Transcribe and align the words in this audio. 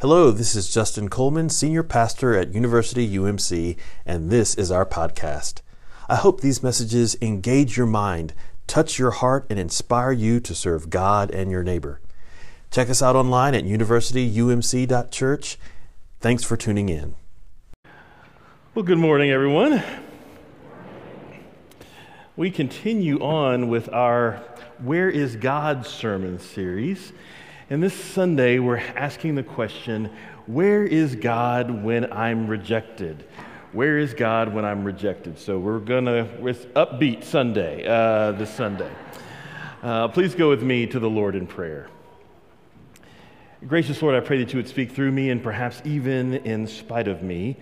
Hello, 0.00 0.30
this 0.30 0.56
is 0.56 0.72
Justin 0.72 1.10
Coleman, 1.10 1.50
Senior 1.50 1.82
Pastor 1.82 2.34
at 2.34 2.54
University 2.54 3.06
UMC, 3.18 3.76
and 4.06 4.30
this 4.30 4.54
is 4.54 4.70
our 4.70 4.86
podcast. 4.86 5.60
I 6.08 6.16
hope 6.16 6.40
these 6.40 6.62
messages 6.62 7.18
engage 7.20 7.76
your 7.76 7.84
mind, 7.84 8.32
touch 8.66 8.98
your 8.98 9.10
heart, 9.10 9.44
and 9.50 9.58
inspire 9.58 10.12
you 10.12 10.40
to 10.40 10.54
serve 10.54 10.88
God 10.88 11.30
and 11.30 11.50
your 11.50 11.62
neighbor. 11.62 12.00
Check 12.70 12.88
us 12.88 13.02
out 13.02 13.14
online 13.14 13.54
at 13.54 13.64
universityumc.church. 13.64 15.58
Thanks 16.18 16.44
for 16.44 16.56
tuning 16.56 16.88
in. 16.88 17.14
Well, 18.74 18.86
good 18.86 18.96
morning, 18.96 19.30
everyone. 19.30 19.82
We 22.38 22.50
continue 22.50 23.20
on 23.20 23.68
with 23.68 23.92
our 23.92 24.36
Where 24.78 25.10
is 25.10 25.36
God 25.36 25.84
sermon 25.84 26.38
series. 26.38 27.12
And 27.70 27.80
this 27.80 27.94
Sunday, 27.94 28.58
we're 28.58 28.78
asking 28.78 29.36
the 29.36 29.44
question 29.44 30.10
Where 30.46 30.82
is 30.82 31.14
God 31.14 31.84
when 31.84 32.12
I'm 32.12 32.48
rejected? 32.48 33.24
Where 33.70 33.96
is 33.96 34.12
God 34.12 34.52
when 34.52 34.64
I'm 34.64 34.82
rejected? 34.82 35.38
So 35.38 35.56
we're 35.56 35.78
going 35.78 36.06
to, 36.06 36.28
with 36.40 36.74
upbeat 36.74 37.22
Sunday, 37.22 37.86
uh, 37.86 38.32
this 38.32 38.52
Sunday. 38.52 38.90
Uh, 39.84 40.08
please 40.08 40.34
go 40.34 40.48
with 40.50 40.64
me 40.64 40.84
to 40.88 40.98
the 40.98 41.08
Lord 41.08 41.36
in 41.36 41.46
prayer. 41.46 41.88
Gracious 43.64 44.02
Lord, 44.02 44.16
I 44.16 44.26
pray 44.26 44.38
that 44.38 44.52
you 44.52 44.56
would 44.56 44.68
speak 44.68 44.90
through 44.90 45.12
me 45.12 45.30
and 45.30 45.40
perhaps 45.40 45.80
even 45.84 46.34
in 46.34 46.66
spite 46.66 47.06
of 47.06 47.22
me. 47.22 47.56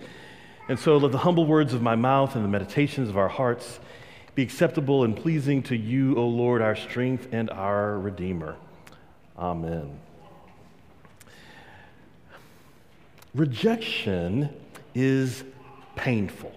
And 0.69 0.79
so 0.79 0.97
let 0.97 1.11
the 1.11 1.19
humble 1.19 1.45
words 1.45 1.75
of 1.75 1.83
my 1.83 1.95
mouth 1.95 2.35
and 2.35 2.43
the 2.43 2.49
meditations 2.49 3.09
of 3.09 3.17
our 3.17 3.29
hearts 3.29 3.79
be 4.33 4.41
acceptable 4.41 5.03
and 5.03 5.15
pleasing 5.15 5.61
to 5.63 5.75
you, 5.77 6.15
O 6.15 6.27
Lord, 6.27 6.63
our 6.63 6.75
strength 6.75 7.27
and 7.31 7.51
our 7.51 7.99
Redeemer. 7.99 8.55
Amen. 9.39 9.97
Rejection 13.33 14.49
is 14.93 15.45
painful. 15.95 16.51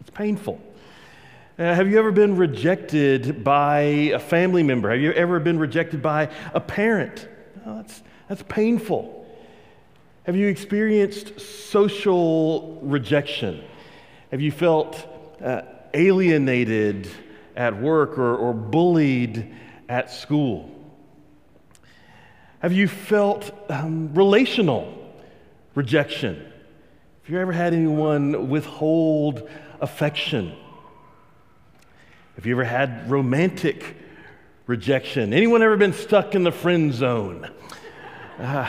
It's 0.00 0.10
painful. 0.10 0.60
Uh, 1.58 1.74
have 1.74 1.88
you 1.88 1.98
ever 1.98 2.12
been 2.12 2.36
rejected 2.36 3.42
by 3.42 3.78
a 3.80 4.18
family 4.18 4.62
member? 4.62 4.90
Have 4.90 5.00
you 5.00 5.12
ever 5.12 5.40
been 5.40 5.58
rejected 5.58 6.02
by 6.02 6.28
a 6.52 6.60
parent? 6.60 7.26
Oh, 7.64 7.76
that's, 7.76 8.02
that's 8.28 8.42
painful. 8.42 9.26
Have 10.24 10.36
you 10.36 10.48
experienced 10.48 11.40
social 11.40 12.78
rejection? 12.82 13.64
Have 14.32 14.42
you 14.42 14.52
felt 14.52 15.08
uh, 15.42 15.62
alienated 15.94 17.08
at 17.56 17.80
work 17.80 18.18
or, 18.18 18.36
or 18.36 18.52
bullied 18.52 19.54
at 19.88 20.10
school? 20.10 20.73
Have 22.64 22.72
you 22.72 22.88
felt 22.88 23.52
um, 23.68 24.14
relational 24.14 24.90
rejection? 25.74 26.36
Have 26.36 27.30
you 27.30 27.38
ever 27.38 27.52
had 27.52 27.74
anyone 27.74 28.48
withhold 28.48 29.46
affection? 29.82 30.56
Have 32.36 32.46
you 32.46 32.54
ever 32.54 32.64
had 32.64 33.10
romantic 33.10 33.96
rejection? 34.66 35.34
Anyone 35.34 35.62
ever 35.62 35.76
been 35.76 35.92
stuck 35.92 36.34
in 36.34 36.42
the 36.42 36.52
friend 36.52 36.94
zone? 36.94 37.50
Uh, 38.38 38.66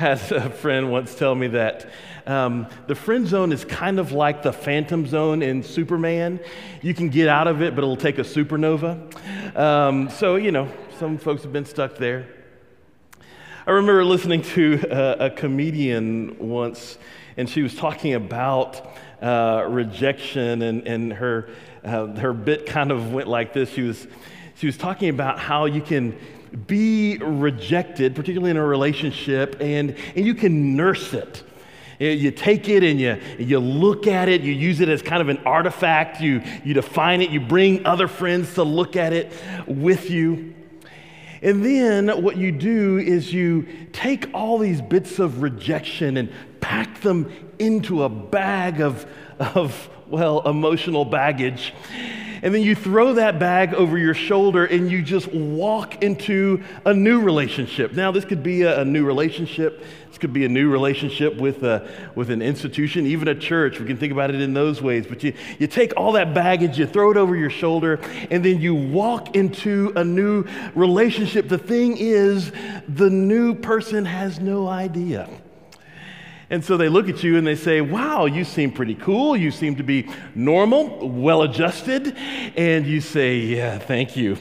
a 0.00 0.50
friend 0.50 0.90
once 0.90 1.14
tell 1.14 1.36
me 1.36 1.46
that 1.46 1.88
um, 2.26 2.66
the 2.88 2.96
friend 2.96 3.28
zone 3.28 3.52
is 3.52 3.64
kind 3.64 4.00
of 4.00 4.10
like 4.10 4.42
the 4.42 4.52
phantom 4.52 5.06
zone 5.06 5.42
in 5.42 5.62
Superman. 5.62 6.40
You 6.82 6.92
can 6.92 7.10
get 7.10 7.28
out 7.28 7.46
of 7.46 7.62
it, 7.62 7.76
but 7.76 7.84
it'll 7.84 7.96
take 7.96 8.18
a 8.18 8.22
supernova. 8.22 9.56
Um, 9.56 10.10
so, 10.10 10.34
you 10.34 10.50
know, 10.50 10.68
some 10.98 11.18
folks 11.18 11.44
have 11.44 11.52
been 11.52 11.66
stuck 11.66 11.98
there. 11.98 12.35
I 13.68 13.72
remember 13.72 14.04
listening 14.04 14.42
to 14.42 14.80
a, 14.92 15.26
a 15.26 15.30
comedian 15.30 16.36
once, 16.38 16.98
and 17.36 17.50
she 17.50 17.62
was 17.62 17.74
talking 17.74 18.14
about 18.14 18.96
uh, 19.20 19.66
rejection, 19.68 20.62
and, 20.62 20.86
and 20.86 21.12
her, 21.12 21.50
uh, 21.82 22.06
her 22.14 22.32
bit 22.32 22.66
kind 22.66 22.92
of 22.92 23.12
went 23.12 23.26
like 23.26 23.52
this. 23.52 23.68
She 23.70 23.82
was, 23.82 24.06
she 24.54 24.66
was 24.66 24.76
talking 24.76 25.08
about 25.08 25.40
how 25.40 25.64
you 25.64 25.82
can 25.82 26.16
be 26.68 27.18
rejected, 27.18 28.14
particularly 28.14 28.52
in 28.52 28.56
a 28.56 28.64
relationship, 28.64 29.56
and, 29.58 29.96
and 30.14 30.24
you 30.24 30.36
can 30.36 30.76
nurse 30.76 31.12
it. 31.12 31.42
You 31.98 32.30
take 32.30 32.68
it 32.68 32.84
and 32.84 33.00
you, 33.00 33.20
you 33.36 33.58
look 33.58 34.06
at 34.06 34.28
it, 34.28 34.42
you 34.42 34.52
use 34.52 34.78
it 34.78 34.88
as 34.88 35.02
kind 35.02 35.20
of 35.20 35.28
an 35.28 35.38
artifact, 35.38 36.20
you, 36.20 36.40
you 36.62 36.72
define 36.72 37.20
it, 37.20 37.30
you 37.30 37.40
bring 37.40 37.84
other 37.84 38.06
friends 38.06 38.54
to 38.54 38.62
look 38.62 38.94
at 38.94 39.12
it 39.12 39.32
with 39.66 40.08
you. 40.08 40.54
And 41.42 41.64
then 41.64 42.22
what 42.22 42.36
you 42.36 42.52
do 42.52 42.98
is 42.98 43.32
you 43.32 43.66
take 43.92 44.30
all 44.32 44.58
these 44.58 44.80
bits 44.80 45.18
of 45.18 45.42
rejection 45.42 46.16
and 46.16 46.32
pack 46.60 47.00
them 47.00 47.32
into 47.58 48.02
a 48.02 48.08
bag 48.08 48.80
of, 48.80 49.06
of 49.38 49.88
well, 50.08 50.46
emotional 50.48 51.04
baggage. 51.04 51.72
And 52.42 52.54
then 52.54 52.62
you 52.62 52.74
throw 52.74 53.14
that 53.14 53.38
bag 53.38 53.74
over 53.74 53.96
your 53.98 54.14
shoulder 54.14 54.64
and 54.64 54.90
you 54.90 55.02
just 55.02 55.26
walk 55.32 56.02
into 56.02 56.62
a 56.84 56.92
new 56.92 57.20
relationship. 57.20 57.92
Now, 57.92 58.12
this 58.12 58.24
could 58.24 58.42
be 58.42 58.62
a, 58.62 58.82
a 58.82 58.84
new 58.84 59.04
relationship. 59.04 59.82
This 60.16 60.22
could 60.22 60.32
be 60.32 60.46
a 60.46 60.48
new 60.48 60.70
relationship 60.70 61.36
with, 61.36 61.62
a, 61.62 61.86
with 62.14 62.30
an 62.30 62.40
institution, 62.40 63.04
even 63.04 63.28
a 63.28 63.34
church. 63.34 63.78
We 63.78 63.84
can 63.84 63.98
think 63.98 64.14
about 64.14 64.30
it 64.30 64.40
in 64.40 64.54
those 64.54 64.80
ways. 64.80 65.06
But 65.06 65.22
you, 65.22 65.34
you 65.58 65.66
take 65.66 65.92
all 65.94 66.12
that 66.12 66.32
baggage, 66.32 66.78
you 66.78 66.86
throw 66.86 67.10
it 67.10 67.18
over 67.18 67.36
your 67.36 67.50
shoulder, 67.50 68.00
and 68.30 68.42
then 68.42 68.58
you 68.58 68.74
walk 68.74 69.36
into 69.36 69.92
a 69.94 70.02
new 70.02 70.46
relationship. 70.74 71.50
The 71.50 71.58
thing 71.58 71.98
is, 71.98 72.50
the 72.88 73.10
new 73.10 73.54
person 73.54 74.06
has 74.06 74.40
no 74.40 74.66
idea. 74.66 75.28
And 76.48 76.64
so 76.64 76.78
they 76.78 76.88
look 76.88 77.10
at 77.10 77.22
you 77.22 77.36
and 77.36 77.46
they 77.46 77.54
say, 77.54 77.82
Wow, 77.82 78.24
you 78.24 78.44
seem 78.44 78.72
pretty 78.72 78.94
cool. 78.94 79.36
You 79.36 79.50
seem 79.50 79.76
to 79.76 79.82
be 79.82 80.08
normal, 80.34 81.10
well 81.10 81.42
adjusted. 81.42 82.16
And 82.56 82.86
you 82.86 83.02
say, 83.02 83.36
Yeah, 83.36 83.78
thank 83.78 84.16
you. 84.16 84.38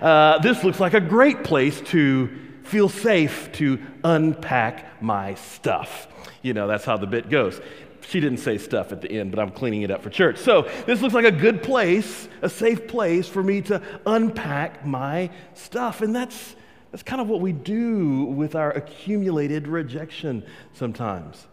Uh, 0.00 0.40
this 0.40 0.64
looks 0.64 0.80
like 0.80 0.94
a 0.94 1.00
great 1.00 1.44
place 1.44 1.80
to 1.82 2.41
feel 2.64 2.88
safe 2.88 3.50
to 3.52 3.78
unpack 4.04 5.02
my 5.02 5.34
stuff. 5.34 6.08
You 6.42 6.54
know, 6.54 6.66
that's 6.66 6.84
how 6.84 6.96
the 6.96 7.06
bit 7.06 7.28
goes. 7.28 7.60
She 8.08 8.20
didn't 8.20 8.38
say 8.38 8.58
stuff 8.58 8.92
at 8.92 9.00
the 9.00 9.10
end, 9.10 9.30
but 9.30 9.40
I'm 9.40 9.50
cleaning 9.50 9.82
it 9.82 9.90
up 9.90 10.02
for 10.02 10.10
church. 10.10 10.38
So 10.38 10.62
this 10.86 11.00
looks 11.00 11.14
like 11.14 11.24
a 11.24 11.32
good 11.32 11.62
place, 11.62 12.28
a 12.42 12.48
safe 12.48 12.88
place 12.88 13.28
for 13.28 13.42
me 13.42 13.62
to 13.62 13.80
unpack 14.06 14.84
my 14.84 15.30
stuff. 15.54 16.02
And 16.02 16.14
that's 16.14 16.56
that's 16.92 17.02
kind 17.02 17.22
of 17.22 17.28
what 17.28 17.40
we 17.40 17.52
do 17.52 18.24
with 18.24 18.54
our 18.54 18.70
accumulated 18.70 19.66
rejection 19.66 20.44
sometimes. 20.74 21.46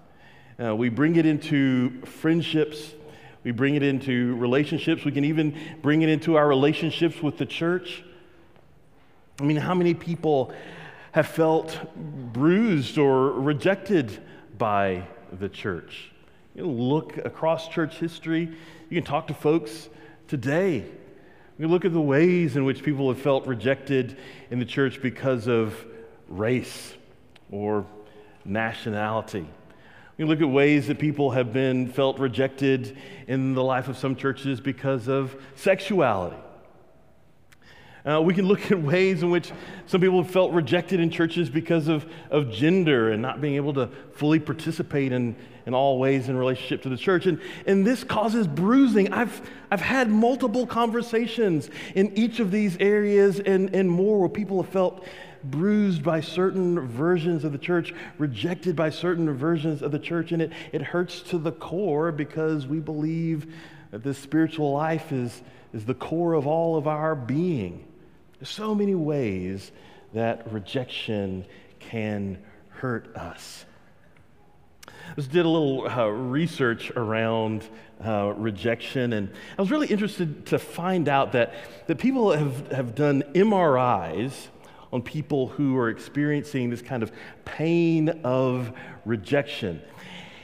Uh, 0.62 0.76
we 0.76 0.90
bring 0.90 1.16
it 1.16 1.26
into 1.26 2.02
friendships, 2.02 2.94
we 3.46 3.52
bring 3.52 3.76
it 3.76 3.84
into 3.84 4.36
relationships, 4.36 5.06
we 5.06 5.14
can 5.14 5.24
even 5.24 5.58
bring 5.82 6.02
it 6.02 6.10
into 6.10 6.36
our 6.36 6.46
relationships 6.46 7.24
with 7.24 7.38
the 7.38 7.46
church. 7.46 8.04
I 9.40 9.46
mean, 9.46 9.56
how 9.56 9.74
many 9.74 9.94
people 9.94 10.52
have 11.12 11.28
felt 11.28 11.80
bruised 11.96 12.98
or 12.98 13.32
rejected 13.32 14.22
by 14.58 15.08
the 15.32 15.50
church? 15.50 16.12
You 16.56 16.64
know, 16.64 16.70
look 16.70 17.18
across 17.18 17.68
church 17.68 17.96
history, 17.96 18.50
you 18.90 19.02
can 19.02 19.04
talk 19.04 19.28
to 19.28 19.34
folks 19.34 19.90
today 20.28 20.86
we 21.60 21.66
look 21.66 21.84
at 21.84 21.92
the 21.92 22.00
ways 22.02 22.56
in 22.56 22.64
which 22.64 22.84
people 22.84 23.10
have 23.10 23.22
felt 23.22 23.46
rejected 23.46 24.18
in 24.50 24.60
the 24.60 24.66
church 24.66 25.02
because 25.02 25.46
of 25.48 25.86
race 26.30 26.94
or 27.52 27.86
nationality. 28.46 29.46
We 30.18 30.24
look 30.24 30.40
at 30.40 30.48
ways 30.48 30.88
that 30.88 31.00
people 31.00 31.32
have 31.32 31.52
been 31.52 31.92
felt 31.92 32.18
rejected 32.18 32.98
in 33.28 33.56
the 33.56 33.64
life 33.64 33.90
of 33.90 33.98
some 33.98 34.16
churches 34.16 34.62
because 34.62 35.10
of 35.10 35.36
sexuality. 35.56 36.38
Uh, 38.06 38.22
we 38.22 38.34
can 38.34 38.46
look 38.46 38.72
at 38.72 38.82
ways 38.82 39.24
in 39.24 39.30
which 39.30 39.52
some 39.86 40.02
people 40.02 40.22
have 40.22 40.32
felt 40.32 40.52
rejected 40.52 41.00
in 41.00 41.10
churches 41.10 41.50
because 41.50 41.88
of, 41.88 42.06
of 42.30 42.52
gender 42.52 43.12
and 43.12 43.22
not 43.22 43.42
being 43.42 43.56
able 43.56 43.74
to 43.74 43.90
fully 44.14 44.40
participate 44.40 45.12
in, 45.12 45.36
in 45.66 45.74
all 45.74 46.00
ways 46.00 46.30
in 46.30 46.38
relationship 46.38 46.82
to 46.84 46.90
the 46.90 46.98
church. 46.98 47.26
And, 47.26 47.40
and 47.66 47.86
this 47.86 48.04
causes 48.04 48.48
bruising. 48.48 49.14
I've, 49.14 49.42
I've 49.72 49.82
had 49.82 50.10
multiple 50.10 50.66
conversations 50.66 51.70
in 51.96 52.18
each 52.18 52.40
of 52.40 52.52
these 52.52 52.78
areas 52.78 53.40
and, 53.40 53.74
and 53.76 53.90
more 53.90 54.20
where 54.20 54.30
people 54.30 54.62
have 54.62 54.72
felt 54.72 55.06
bruised 55.44 56.04
by 56.04 56.20
certain 56.22 56.88
versions 56.88 57.44
of 57.44 57.52
the 57.52 57.58
church, 57.58 57.94
rejected 58.18 58.76
by 58.76 58.90
certain 58.90 59.32
versions 59.34 59.82
of 59.82 59.92
the 59.92 60.00
church. 60.00 60.32
And 60.32 60.42
it, 60.42 60.52
it 60.72 60.82
hurts 60.82 61.22
to 61.24 61.38
the 61.38 61.52
core 61.52 62.12
because 62.12 62.68
we 62.68 62.80
believe 62.80 63.54
that 63.92 64.04
this 64.04 64.18
spiritual 64.18 64.72
life 64.72 65.12
is, 65.12 65.42
is 65.74 65.86
the 65.86 65.94
core 65.94 66.34
of 66.34 66.46
all 66.46 66.78
of 66.78 66.88
our 66.88 67.16
being. 67.16 67.86
There's 68.40 68.50
so 68.50 68.74
many 68.74 68.96
ways 68.96 69.70
that 70.14 70.50
rejection 70.54 71.46
can 71.80 72.38
hurt 72.70 73.14
us. 73.18 73.66
I 74.88 75.16
just 75.18 75.32
did 75.32 75.46
a 75.46 75.50
little 75.50 75.90
uh, 75.90 76.06
research 76.06 76.90
around 76.92 77.68
uh, 78.02 78.34
rejection, 78.38 79.12
and 79.12 79.30
I 79.58 79.62
was 79.62 79.72
really 79.72 79.88
interested 79.88 80.46
to 80.48 80.58
find 80.58 81.10
out 81.10 81.34
that, 81.34 81.54
that 81.88 81.98
people 81.98 82.32
have, 82.32 82.72
have 82.72 82.96
done 82.96 83.24
MRIs 83.34 84.48
on 84.94 85.02
people 85.02 85.48
who 85.48 85.76
are 85.78 85.90
experiencing 85.90 86.70
this 86.70 86.82
kind 86.82 87.04
of 87.04 87.12
pain 87.44 88.08
of 88.24 88.72
rejection. 89.04 89.82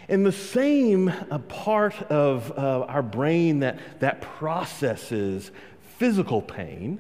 And 0.10 0.26
the 0.26 0.34
same 0.34 1.08
uh, 1.08 1.40
part 1.40 1.96
of 2.12 2.52
uh, 2.58 2.82
our 2.90 3.02
brain 3.02 3.62
that, 3.62 3.80
that 4.02 4.22
processes 4.22 5.52
physical 5.98 6.42
pain 6.42 7.00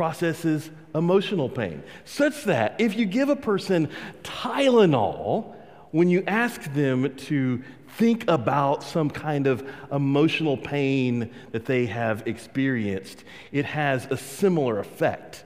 processes 0.00 0.70
emotional 0.94 1.50
pain, 1.50 1.82
such 2.06 2.44
that 2.44 2.74
if 2.78 2.96
you 2.96 3.04
give 3.04 3.28
a 3.28 3.36
person 3.36 3.86
Tylenol, 4.22 5.54
when 5.90 6.08
you 6.08 6.24
ask 6.26 6.72
them 6.72 7.14
to 7.16 7.62
think 7.98 8.24
about 8.26 8.82
some 8.82 9.10
kind 9.10 9.46
of 9.46 9.62
emotional 9.92 10.56
pain 10.56 11.30
that 11.52 11.66
they 11.66 11.84
have 11.84 12.26
experienced, 12.26 13.24
it 13.52 13.66
has 13.66 14.06
a 14.06 14.16
similar 14.16 14.78
effect. 14.78 15.44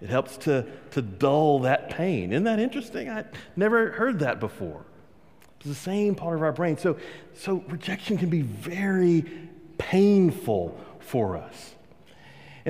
It 0.00 0.08
helps 0.08 0.36
to, 0.46 0.66
to 0.92 1.02
dull 1.02 1.58
that 1.62 1.90
pain. 1.90 2.30
Isn't 2.30 2.44
that 2.44 2.60
interesting? 2.60 3.10
I 3.10 3.24
never 3.56 3.90
heard 3.90 4.20
that 4.20 4.38
before. 4.38 4.84
It's 5.56 5.66
the 5.66 5.74
same 5.74 6.14
part 6.14 6.36
of 6.36 6.44
our 6.44 6.52
brain. 6.52 6.78
So, 6.78 6.96
so 7.34 7.64
rejection 7.66 8.18
can 8.18 8.30
be 8.30 8.42
very 8.42 9.24
painful 9.78 10.78
for 11.00 11.36
us. 11.36 11.74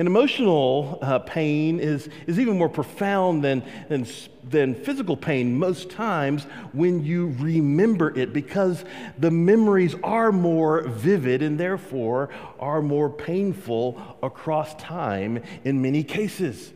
And 0.01 0.07
emotional 0.07 0.97
uh, 1.03 1.19
pain 1.19 1.79
is, 1.79 2.09
is 2.25 2.39
even 2.39 2.57
more 2.57 2.69
profound 2.69 3.43
than, 3.43 3.61
than, 3.87 4.07
than 4.49 4.73
physical 4.73 5.15
pain 5.15 5.55
most 5.55 5.91
times 5.91 6.45
when 6.73 7.03
you 7.03 7.35
remember 7.37 8.11
it 8.17 8.33
because 8.33 8.83
the 9.19 9.29
memories 9.29 9.93
are 10.03 10.31
more 10.31 10.87
vivid 10.87 11.43
and 11.43 11.59
therefore 11.59 12.31
are 12.59 12.81
more 12.81 13.11
painful 13.11 14.17
across 14.23 14.73
time 14.73 15.43
in 15.65 15.83
many 15.83 16.03
cases. 16.03 16.73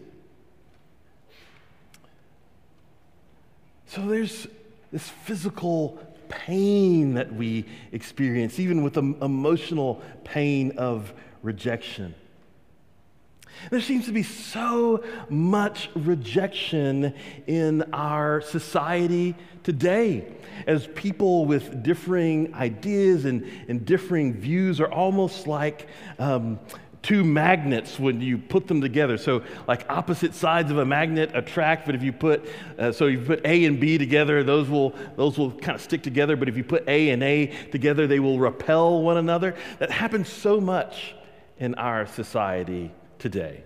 So 3.88 4.06
there's 4.06 4.46
this 4.92 5.10
physical 5.10 5.98
pain 6.30 7.16
that 7.16 7.34
we 7.34 7.66
experience, 7.92 8.60
even 8.60 8.84
with 8.84 8.94
the 8.94 9.16
emotional 9.20 10.04
pain 10.24 10.78
of 10.78 11.12
rejection. 11.42 12.14
There 13.72 13.82
seems 13.82 14.06
to 14.06 14.12
be 14.12 14.24
so 14.24 15.04
much 15.30 15.90
rejection 15.96 17.14
in 17.48 17.84
our 17.94 18.42
society 18.42 19.36
today 19.64 20.36
as 20.68 20.88
people 20.96 21.46
with 21.46 21.84
differing 21.84 22.54
ideas 22.54 23.26
and, 23.26 23.50
and 23.68 23.86
differing 23.86 24.34
views 24.34 24.80
are 24.80 24.92
almost 24.92 25.48
like 25.48 25.88
um, 26.20 26.60
two 27.02 27.24
magnets 27.24 28.00
when 28.00 28.20
you 28.20 28.38
put 28.38 28.68
them 28.68 28.82
together. 28.82 29.18
So, 29.18 29.44
like 29.68 29.86
opposite 29.90 30.34
sides 30.34 30.72
of 30.72 30.78
a 30.78 30.86
magnet 30.86 31.32
attract, 31.34 31.86
but 31.86 31.96
if 31.96 32.04
you 32.04 32.12
put 32.12 32.48
uh, 32.80 32.92
so 32.92 33.08
you 33.08 33.20
put 33.20 33.46
A 33.46 33.66
and 33.66 33.80
B 33.80 33.98
together, 33.98 34.44
those 34.44 34.70
will 34.70 34.96
those 35.16 35.38
will 35.38 35.52
kind 35.52 35.76
of 35.76 35.82
stick 35.82 36.02
together. 36.02 36.36
But 36.36 36.50
if 36.50 36.58
you 36.58 36.64
put 36.64 36.88
A 36.88 37.10
and 37.10 37.22
A 37.24 37.48
together, 37.72 38.08
they 38.08 38.20
will 38.20 38.40
repel 38.40 39.02
one 39.02 39.18
another. 39.18 39.56
That 39.80 39.92
happens 39.92 40.30
so 40.30 40.60
much 40.60 41.16
in 41.60 41.76
our 41.76 42.06
society 42.08 42.92
today, 43.26 43.64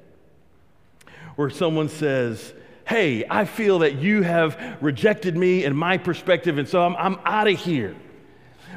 where 1.36 1.50
someone 1.50 1.90
says. 1.90 2.54
Hey, 2.88 3.24
I 3.30 3.46
feel 3.46 3.80
that 3.80 3.98
you 3.98 4.24
have 4.24 4.78
rejected 4.82 5.38
me 5.38 5.64
and 5.64 5.78
my 5.78 6.00
perspective, 6.00 6.58
and 6.58 6.68
so 6.68 6.82
I'm, 6.82 6.96
I'm 6.96 7.20
out 7.24 7.48
of 7.48 7.60
here. 7.60 7.96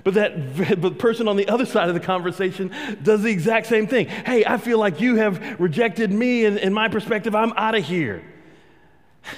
But 0.04 0.14
that 0.14 0.80
but 0.82 0.98
person 0.98 1.28
on 1.28 1.36
the 1.36 1.48
other 1.48 1.64
side 1.64 1.88
of 1.88 1.94
the 1.94 2.00
conversation 2.00 2.74
does 3.02 3.22
the 3.22 3.30
exact 3.30 3.68
same 3.68 3.86
thing. 3.86 4.08
Hey, 4.08 4.44
I 4.44 4.58
feel 4.58 4.76
like 4.76 5.00
you 5.00 5.14
have 5.16 5.60
rejected 5.60 6.12
me, 6.12 6.44
and 6.44 6.58
in 6.58 6.74
my 6.74 6.88
perspective, 6.88 7.34
I'm 7.34 7.52
out 7.52 7.74
of 7.74 7.84
here. 7.84 8.22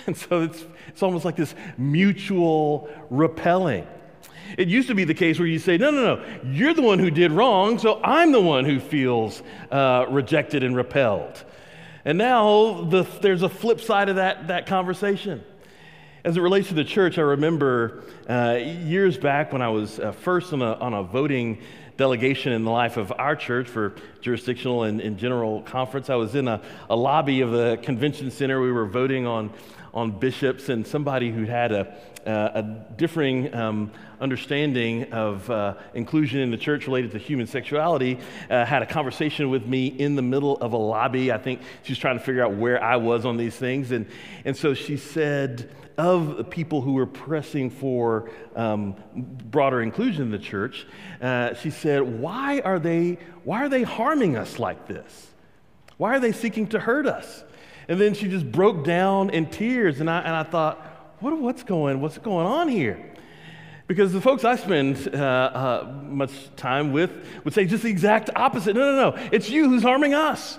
And 0.07 0.17
so 0.17 0.45
it's, 0.45 0.65
it's 0.89 1.03
almost 1.03 1.27
like 1.27 1.37
this 1.37 1.55
mutual 1.77 2.89
repelling. 3.11 3.87
It 4.57 4.69
used 4.69 4.89
to 4.89 4.95
be 4.95 5.05
the 5.05 5.15
case 5.15 5.39
where 5.39 5.49
you 5.49 5.59
say, 5.59 5.79
no, 5.79 5.91
no, 5.91 6.17
no, 6.17 6.25
you're 6.45 6.75
the 6.75 6.83
one 6.83 6.99
who 6.99 7.11
did 7.11 7.33
wrong, 7.33 7.79
so 7.79 8.01
I'm 8.03 8.33
the 8.33 8.41
one 8.41 8.65
who 8.65 8.81
feels 8.81 9.43
uh, 9.71 10.07
rejected 10.09 10.63
and 10.63 10.77
repelled. 10.77 11.45
And 12.05 12.19
now 12.19 12.83
the, 12.85 13.03
there's 13.21 13.43
a 13.43 13.49
flip 13.49 13.81
side 13.81 14.09
of 14.09 14.17
that, 14.17 14.49
that 14.49 14.67
conversation. 14.67 15.43
As 16.25 16.37
it 16.37 16.41
relates 16.41 16.69
to 16.69 16.75
the 16.75 16.85
church, 16.85 17.19
I 17.19 17.23
remember 17.23 18.05
uh, 18.29 18.59
years 18.61 19.19
back 19.19 19.53
when 19.53 19.63
I 19.63 19.69
was 19.69 19.99
uh, 19.99 20.13
first 20.13 20.53
on 20.53 20.63
a, 20.63 20.73
on 20.75 20.95
a 20.95 21.03
voting 21.03 21.61
delegation 21.97 22.53
in 22.53 22.65
the 22.65 22.71
life 22.71 22.97
of 22.97 23.13
our 23.19 23.37
church 23.37 23.69
for 23.69 23.95
jurisdictional 24.21 24.85
and, 24.85 25.01
and 25.01 25.19
general 25.19 25.63
conference. 25.63 26.11
I 26.11 26.17
was 26.17 26.35
in 26.35 26.49
a, 26.49 26.61
a, 26.91 26.97
lobby 26.97 27.41
of 27.41 27.53
the 27.53 27.79
convention 27.83 28.31
center. 28.31 28.61
We 28.61 28.73
were 28.73 28.87
voting 28.87 29.27
on, 29.27 29.53
on 29.93 30.11
bishops, 30.11 30.69
and 30.69 30.87
somebody 30.87 31.31
who 31.31 31.45
had 31.45 31.73
a, 31.73 31.95
uh, 32.27 32.51
a 32.55 32.63
differing 32.97 33.55
um, 33.55 33.91
understanding 34.21 35.13
of 35.13 35.49
uh, 35.51 35.75
inclusion 35.95 36.41
in 36.41 36.51
the 36.51 36.57
church 36.57 36.87
related 36.87 37.13
to 37.13 37.19
human 37.19 37.47
sexuality 37.47 38.19
uh, 38.51 38.65
had 38.65 38.83
a 38.83 38.87
conversation 38.87 39.51
with 39.51 39.67
me 39.67 39.87
in 39.87 40.17
the 40.17 40.23
middle 40.23 40.57
of 40.59 40.73
a 40.73 40.77
lobby. 40.77 41.31
I 41.33 41.39
think 41.39 41.61
she 41.83 41.93
was 41.93 41.99
trying 41.99 42.19
to 42.19 42.25
figure 42.25 42.45
out 42.45 42.55
where 42.55 42.83
I 42.83 42.97
was 42.97 43.25
on 43.25 43.37
these 43.37 43.57
things. 43.57 43.91
And, 43.91 44.07
and 44.45 44.57
so 44.57 44.75
she 44.75 44.97
said, 44.97 45.71
of 45.97 46.37
the 46.37 46.45
people 46.45 46.81
who 46.81 46.95
were 46.95 47.07
pressing 47.07 47.71
for 47.71 48.31
um, 48.57 48.97
broader 49.15 49.81
inclusion 49.81 50.23
in 50.23 50.31
the 50.31 50.39
church, 50.39 50.87
uh, 51.21 51.55
she 51.55 51.71
said, 51.71 52.03
why 52.03 52.61
are, 52.61 52.79
they, 52.79 53.19
why 53.45 53.65
are 53.65 53.69
they 53.69 53.83
harming 53.83 54.37
us 54.37 54.59
like 54.59 54.89
this? 54.89 55.29
Why 55.97 56.17
are 56.17 56.21
they 56.21 56.33
seeking 56.33 56.67
to 56.69 56.81
hurt 56.81 57.07
us? 57.07 57.45
And 57.87 58.01
then 58.01 58.15
she 58.15 58.29
just 58.29 58.51
broke 58.51 58.85
down 58.85 59.31
in 59.31 59.47
tears, 59.47 60.01
and 60.01 60.11
I, 60.11 60.21
and 60.21 60.35
I 60.35 60.43
thought, 60.43 60.94
what, 61.25 61.41
what's, 61.41 61.63
going, 61.63 62.03
what's 62.03 62.19
going 62.19 62.47
on 62.47 62.69
here? 62.69 63.03
Because 63.87 64.13
the 64.13 64.21
folks 64.21 64.45
I 64.45 64.57
spend 64.57 65.09
uh, 65.15 65.19
uh, 65.19 65.93
much 66.05 66.55
time 66.57 66.93
with 66.93 67.11
would 67.45 67.55
say 67.55 67.65
just 67.65 67.83
the 67.83 67.89
exact 67.89 68.29
opposite. 68.37 68.77
No, 68.77 68.95
no, 68.95 69.11
no. 69.11 69.29
It's 69.33 69.49
you 69.49 69.71
who's 69.71 69.83
harming 69.83 70.13
us. 70.13 70.59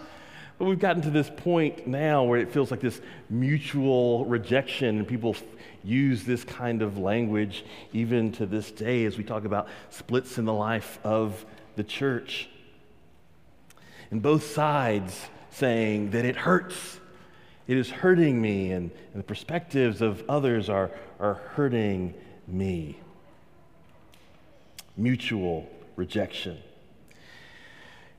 But 0.57 0.65
we've 0.65 0.79
gotten 0.79 1.03
to 1.03 1.11
this 1.11 1.29
point 1.29 1.85
now 1.85 2.23
where 2.23 2.39
it 2.39 2.51
feels 2.51 2.71
like 2.71 2.79
this 2.79 2.99
mutual 3.29 4.25
rejection, 4.25 4.97
and 4.97 5.07
people 5.07 5.35
use 5.83 6.23
this 6.23 6.43
kind 6.43 6.81
of 6.81 6.97
language 6.97 7.63
even 7.93 8.31
to 8.33 8.47
this 8.47 8.71
day 8.71 9.05
as 9.05 9.19
we 9.19 9.23
talk 9.23 9.45
about 9.45 9.67
splits 9.91 10.39
in 10.39 10.45
the 10.45 10.53
life 10.53 10.97
of 11.03 11.45
the 11.75 11.83
church. 11.83 12.49
And 14.09 14.19
both 14.19 14.51
sides 14.51 15.27
saying 15.51 16.11
that 16.11 16.25
it 16.25 16.35
hurts. 16.35 16.99
It 17.67 17.77
is 17.77 17.89
hurting 17.89 18.41
me, 18.41 18.71
and, 18.71 18.91
and 19.13 19.19
the 19.19 19.25
perspectives 19.25 20.01
of 20.01 20.23
others 20.29 20.69
are, 20.69 20.91
are 21.19 21.35
hurting 21.55 22.13
me. 22.47 22.99
Mutual 24.95 25.67
rejection. 25.95 26.57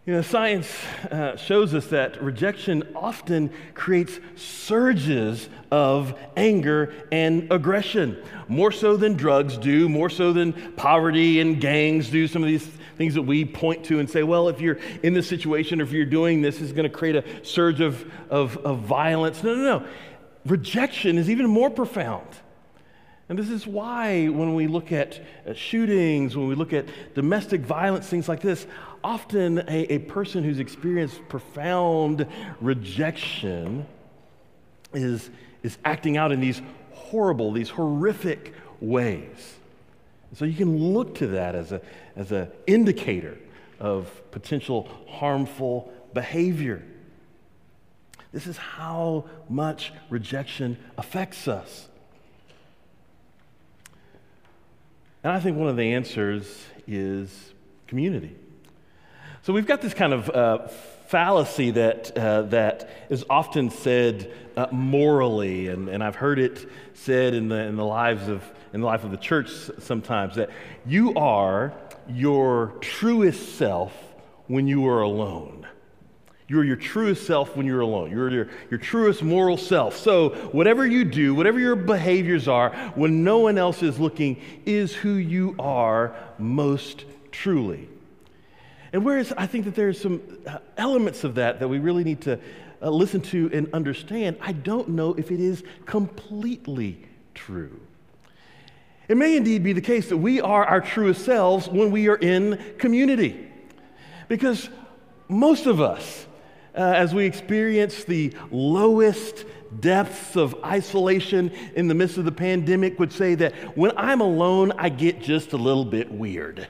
You 0.07 0.13
know, 0.13 0.23
science 0.23 0.73
uh, 1.11 1.35
shows 1.35 1.75
us 1.75 1.89
that 1.89 2.23
rejection 2.23 2.85
often 2.95 3.51
creates 3.75 4.21
surges 4.37 5.49
of 5.73 6.17
anger 6.37 6.95
and 7.11 7.51
aggression, 7.51 8.17
more 8.47 8.71
so 8.71 8.97
than 8.97 9.15
drugs 9.15 9.59
do, 9.59 9.89
more 9.89 10.09
so 10.09 10.33
than 10.33 10.53
poverty 10.77 11.41
and 11.41 11.61
gangs 11.61 12.09
do. 12.09 12.29
Some 12.29 12.45
of 12.45 12.49
these 12.49 12.65
things 12.97 13.15
that 13.15 13.23
we 13.23 13.45
point 13.45 13.83
to 13.87 13.99
and 13.99 14.09
say, 14.09 14.23
well, 14.23 14.49
if 14.49 14.61
you're 14.61 14.79
in 15.03 15.13
this 15.13 15.27
situation 15.27 15.81
or 15.81 15.85
if 15.85 15.91
you're 15.91 16.05
doing 16.05 16.41
this, 16.41 16.61
is 16.61 16.71
going 16.71 16.89
to 16.89 16.97
create 16.97 17.17
a 17.17 17.45
surge 17.45 17.81
of, 17.81 18.09
of, 18.31 18.57
of 18.59 18.83
violence. 18.83 19.43
No, 19.43 19.57
no, 19.57 19.79
no. 19.81 19.87
Rejection 20.45 21.19
is 21.19 21.29
even 21.29 21.49
more 21.49 21.69
profound. 21.69 22.29
And 23.29 23.37
this 23.37 23.51
is 23.51 23.67
why, 23.67 24.29
when 24.29 24.55
we 24.55 24.69
look 24.69 24.93
at 24.93 25.21
shootings, 25.57 26.37
when 26.37 26.47
we 26.47 26.55
look 26.55 26.73
at 26.73 26.87
domestic 27.15 27.63
violence, 27.63 28.07
things 28.07 28.29
like 28.29 28.41
this, 28.41 28.69
often 29.07 29.59
a, 29.69 29.95
a 29.95 29.99
person 29.99 30.43
who's 30.43 30.59
experienced 30.59 31.21
profound 31.29 32.27
rejection 32.61 33.87
is, 34.93 35.31
is 35.63 35.79
acting 35.85 36.17
out 36.17 36.33
in 36.33 36.41
these 36.41 36.61
horrible, 36.91 37.53
these 37.53 37.71
horrific 37.71 38.53
ways. 38.81 39.59
So 40.35 40.45
you 40.45 40.57
can 40.57 40.77
look 40.93 41.15
to 41.17 41.29
that 41.29 41.55
as 41.55 41.71
an 41.71 41.81
as 42.17 42.33
a 42.33 42.51
indicator 42.67 43.39
of 43.79 44.11
potential 44.33 44.89
harmful 45.07 45.93
behavior. 46.13 46.83
This 48.33 48.49
is 48.49 48.57
how 48.57 49.27
much 49.49 49.93
rejection 50.11 50.77
affects 50.99 51.47
us. 51.47 51.89
And 55.23 55.33
I 55.33 55.39
think 55.39 55.57
one 55.57 55.69
of 55.69 55.77
the 55.77 55.93
answers 55.93 56.67
is 56.89 57.53
community. 57.87 58.35
So 59.47 59.53
we've 59.53 59.65
got 59.65 59.81
this 59.81 59.95
kind 59.95 60.13
of 60.13 60.29
uh, 60.29 60.67
fallacy 61.07 61.71
that, 61.71 62.19
uh, 62.19 62.43
that 62.43 62.91
is 63.09 63.25
often 63.31 63.71
said 63.71 64.33
uh, 64.57 64.67
morally, 64.73 65.69
and, 65.69 65.89
and 65.89 66.03
I've 66.03 66.17
heard 66.17 66.41
it 66.41 66.69
said 66.95 67.33
in 67.33 67.49
the, 67.49 67.55
in, 67.55 67.77
the 67.77 67.85
lives 67.85 68.27
of, 68.27 68.43
in 68.73 68.81
the 68.81 68.87
life 68.89 69.05
of 69.05 69.13
the 69.13 69.17
church 69.17 69.49
sometimes, 69.79 70.35
that 70.35 70.51
you 70.85 71.15
are 71.15 71.73
your 72.09 72.75
truest 72.81 73.57
self 73.57 73.93
when 74.49 74.67
you 74.67 74.85
are 74.89 75.03
alone. 75.03 75.65
You're 76.49 76.65
your 76.65 76.75
truest 76.75 77.25
self 77.25 77.57
when 77.57 77.67
you're 77.67 77.83
alone. 77.83 78.11
You're 78.11 78.33
your, 78.33 78.49
your 78.69 78.81
truest 78.81 79.23
moral 79.23 79.59
self. 79.59 79.97
So, 79.97 80.31
whatever 80.51 80.85
you 80.85 81.05
do, 81.05 81.37
whatever 81.37 81.61
your 81.61 81.77
behaviors 81.77 82.49
are, 82.49 82.71
when 82.97 83.23
no 83.23 83.39
one 83.39 83.59
else 83.59 83.81
is 83.85 84.01
looking, 84.01 84.43
is 84.65 84.93
who 84.93 85.11
you 85.11 85.55
are 85.61 86.17
most 86.37 87.05
truly. 87.31 87.89
And 88.97 89.05
whereas 89.05 89.31
I 89.37 89.47
think 89.47 89.67
that 89.67 89.75
there 89.75 89.89
are 89.89 89.93
some 89.93 90.23
uh, 90.47 90.57
elements 90.79 91.23
of 91.23 91.35
that 91.35 91.61
that 91.61 91.69
we 91.69 91.79
really 91.79 92.03
need 92.03 92.23
to 92.23 92.41
uh, 92.81 92.89
listen 92.89 93.21
to 93.21 93.51
and 93.53 93.69
understand, 93.75 94.39
I 94.41 94.53
don't 94.53 94.89
know 94.89 95.13
if 95.13 95.31
it 95.31 95.39
is 95.39 95.63
completely 95.85 97.05
true. 97.35 97.79
It 99.07 99.19
may 99.19 99.37
indeed 99.37 99.63
be 99.63 99.75
the 99.75 99.83
case 99.83 100.09
that 100.09 100.17
we 100.17 100.41
are 100.41 100.65
our 100.65 100.81
truest 100.81 101.27
selves 101.27 101.69
when 101.69 101.91
we 101.91 102.09
are 102.09 102.17
in 102.17 102.77
community. 102.79 103.47
Because 104.29 104.71
most 105.29 105.67
of 105.67 105.79
us, 105.79 106.27
uh, 106.75 106.79
as 106.79 107.15
we 107.15 107.27
experience 107.27 108.05
the 108.05 108.33
lowest 108.51 109.45
depths 109.79 110.37
of 110.37 110.55
isolation 110.65 111.51
in 111.75 111.89
the 111.89 111.95
midst 111.95 112.17
of 112.17 112.25
the 112.25 112.33
pandemic, 112.33 112.99
would 112.99 113.13
say 113.13 113.35
that 113.35 113.77
when 113.77 113.93
I'm 113.99 114.23
alone, 114.23 114.73
I 114.79 114.89
get 114.89 115.21
just 115.21 115.53
a 115.53 115.59
little 115.59 115.85
bit 115.85 116.11
weird. 116.11 116.67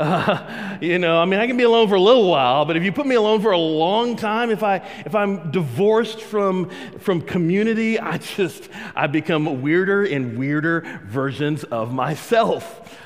Uh, 0.00 0.78
you 0.80 0.98
know, 0.98 1.20
I 1.20 1.26
mean, 1.26 1.38
I 1.38 1.46
can 1.46 1.58
be 1.58 1.64
alone 1.64 1.88
for 1.88 1.96
a 1.96 2.00
little 2.00 2.28
while, 2.28 2.64
but 2.64 2.76
if 2.76 2.82
you 2.82 2.90
put 2.90 3.06
me 3.06 3.14
alone 3.14 3.42
for 3.42 3.52
a 3.52 3.58
long 3.58 4.16
time, 4.16 4.50
if 4.50 4.62
I 4.62 4.76
if 5.04 5.14
I'm 5.14 5.50
divorced 5.50 6.22
from 6.22 6.70
from 6.98 7.20
community, 7.20 8.00
I 8.00 8.16
just 8.18 8.68
I 8.96 9.06
become 9.06 9.60
weirder 9.60 10.04
and 10.04 10.38
weirder 10.38 11.00
versions 11.04 11.64
of 11.64 11.92
myself. 11.92 12.96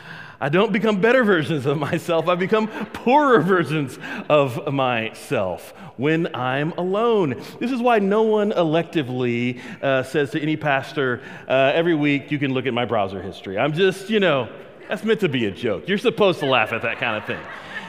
I 0.40 0.50
don't 0.50 0.72
become 0.72 1.00
better 1.00 1.24
versions 1.24 1.64
of 1.64 1.78
myself. 1.78 2.28
I 2.28 2.34
become 2.34 2.68
poorer 2.68 3.40
versions 3.40 3.98
of 4.28 4.72
myself 4.72 5.72
when 5.96 6.34
I'm 6.34 6.72
alone. 6.72 7.42
This 7.60 7.70
is 7.70 7.80
why 7.80 7.98
no 7.98 8.22
one 8.22 8.52
electively 8.52 9.60
uh, 9.82 10.02
says 10.02 10.32
to 10.32 10.40
any 10.40 10.56
pastor 10.56 11.22
uh, 11.48 11.72
every 11.74 11.94
week, 11.94 12.30
you 12.30 12.38
can 12.38 12.52
look 12.52 12.66
at 12.66 12.74
my 12.74 12.84
browser 12.84 13.22
history. 13.22 13.58
I'm 13.58 13.72
just, 13.72 14.10
you 14.10 14.20
know, 14.20 14.50
that's 14.88 15.04
meant 15.04 15.20
to 15.20 15.28
be 15.28 15.46
a 15.46 15.50
joke. 15.50 15.88
You're 15.88 15.98
supposed 15.98 16.40
to 16.40 16.46
laugh 16.46 16.72
at 16.72 16.82
that 16.82 16.98
kind 16.98 17.16
of 17.16 17.24
thing. 17.24 17.40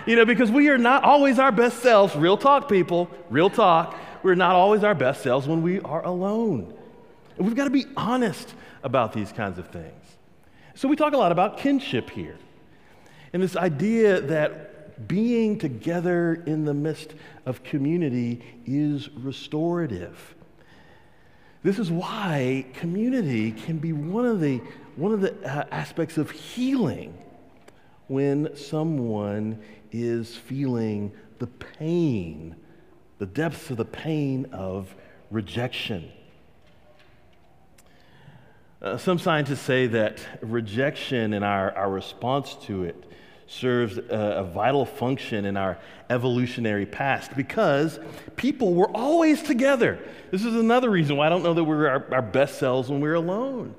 You 0.06 0.16
know, 0.16 0.26
because 0.26 0.52
we 0.52 0.70
are 0.70 0.78
not 0.78 1.04
always 1.04 1.40
our 1.40 1.52
best 1.52 1.80
selves. 1.80 2.16
Real 2.16 2.38
talk, 2.38 2.70
people. 2.70 3.10
Real 3.30 3.50
talk. 3.50 3.98
We're 4.24 4.36
not 4.36 4.56
always 4.56 4.84
our 4.84 4.96
best 4.96 5.22
selves 5.22 5.48
when 5.48 5.62
we 5.62 5.80
are 5.82 6.04
alone. 6.06 6.74
And 7.38 7.46
we've 7.46 7.56
got 7.56 7.66
to 7.66 7.70
be 7.70 7.86
honest 7.98 8.54
about 8.84 9.14
these 9.14 9.32
kinds 9.32 9.58
of 9.58 9.68
things. 9.70 10.04
So 10.76 10.88
we 10.88 10.96
talk 10.96 11.14
a 11.14 11.18
lot 11.18 11.32
about 11.32 11.58
kinship 11.58 12.10
here. 12.10 12.38
And 13.34 13.42
this 13.42 13.56
idea 13.56 14.22
that 14.22 15.08
being 15.08 15.58
together 15.60 16.44
in 16.46 16.66
the 16.66 16.74
midst 16.74 17.16
of 17.46 17.64
community 17.64 18.42
is 18.66 19.10
restorative. 19.10 20.36
This 21.64 21.80
is 21.80 21.92
why 21.92 22.66
community 22.76 23.52
can 23.52 23.78
be 23.80 23.92
one 23.92 24.26
of 24.26 24.40
the, 24.40 24.62
one 24.96 25.12
of 25.12 25.22
the 25.22 25.34
uh, 25.46 25.66
aspects 25.72 26.18
of 26.18 26.32
healing 26.32 27.18
when 28.08 28.56
someone 28.56 29.60
is 29.92 30.36
feeling 30.36 31.12
the 31.40 31.48
pain, 31.48 32.56
the 33.18 33.26
depths 33.26 33.70
of 33.70 33.78
the 33.78 33.86
pain 33.86 34.46
of 34.52 34.94
rejection. 35.32 36.12
Uh, 38.82 38.98
some 38.98 39.18
scientists 39.18 39.62
say 39.62 39.88
that 39.88 40.20
rejection 40.42 41.34
and 41.34 41.44
our, 41.44 41.72
our 41.76 41.90
response 41.90 42.56
to 42.56 42.84
it 42.84 43.12
serves 43.48 43.98
a, 43.98 44.02
a, 44.38 44.44
vital 44.44 44.86
function 44.86 45.46
in 45.46 45.56
our 45.56 45.78
evolutionary 46.10 46.86
past 46.86 47.36
because 47.36 48.00
people 48.36 48.74
were 48.74 48.90
always 48.90 49.42
together. 49.44 50.00
This 50.32 50.44
is 50.44 50.56
another 50.56 50.90
reason 50.90 51.16
why 51.16 51.28
I 51.28 51.30
don't 51.30 51.44
know 51.44 51.54
that 51.54 51.64
we're 51.64 51.88
our, 51.88 52.14
our 52.14 52.22
best 52.22 52.58
selves 52.58 52.90
when 52.90 53.02
we're 53.02 53.14
alone. 53.14 53.76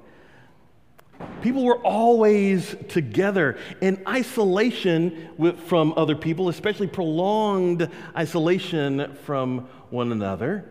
People 1.42 1.64
were 1.64 1.78
always 1.78 2.74
together, 2.88 3.58
and 3.80 4.02
isolation 4.08 5.28
from 5.66 5.94
other 5.96 6.16
people, 6.16 6.48
especially 6.48 6.86
prolonged 6.86 7.88
isolation 8.16 9.14
from 9.24 9.68
one 9.90 10.12
another, 10.12 10.64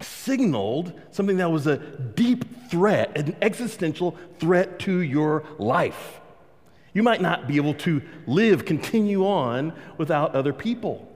signaled 0.00 0.92
something 1.10 1.38
that 1.38 1.50
was 1.50 1.66
a 1.66 1.78
deep 1.78 2.68
threat, 2.70 3.16
an 3.16 3.34
existential 3.42 4.16
threat 4.38 4.78
to 4.80 5.00
your 5.00 5.44
life. 5.58 6.20
You 6.92 7.02
might 7.02 7.20
not 7.20 7.48
be 7.48 7.56
able 7.56 7.74
to 7.74 8.02
live, 8.26 8.64
continue 8.64 9.26
on 9.26 9.72
without 9.96 10.34
other 10.34 10.52
people. 10.52 11.08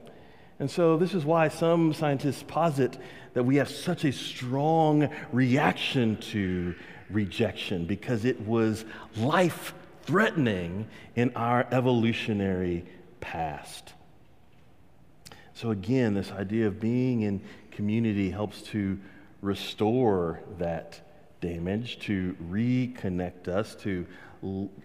And 0.59 0.69
so, 0.69 0.97
this 0.97 1.13
is 1.13 1.25
why 1.25 1.47
some 1.47 1.93
scientists 1.93 2.43
posit 2.43 2.97
that 3.33 3.43
we 3.43 3.55
have 3.55 3.69
such 3.69 4.05
a 4.05 4.11
strong 4.11 5.09
reaction 5.31 6.17
to 6.17 6.75
rejection 7.09 7.85
because 7.85 8.25
it 8.25 8.39
was 8.41 8.85
life 9.17 9.73
threatening 10.03 10.87
in 11.15 11.31
our 11.35 11.65
evolutionary 11.71 12.85
past. 13.19 13.93
So, 15.53 15.71
again, 15.71 16.13
this 16.13 16.31
idea 16.31 16.67
of 16.67 16.79
being 16.79 17.21
in 17.21 17.41
community 17.71 18.29
helps 18.29 18.61
to 18.63 18.99
restore 19.41 20.39
that 20.57 21.01
damage, 21.41 21.99
to 21.99 22.35
reconnect 22.49 23.47
us, 23.47 23.75
to 23.75 24.05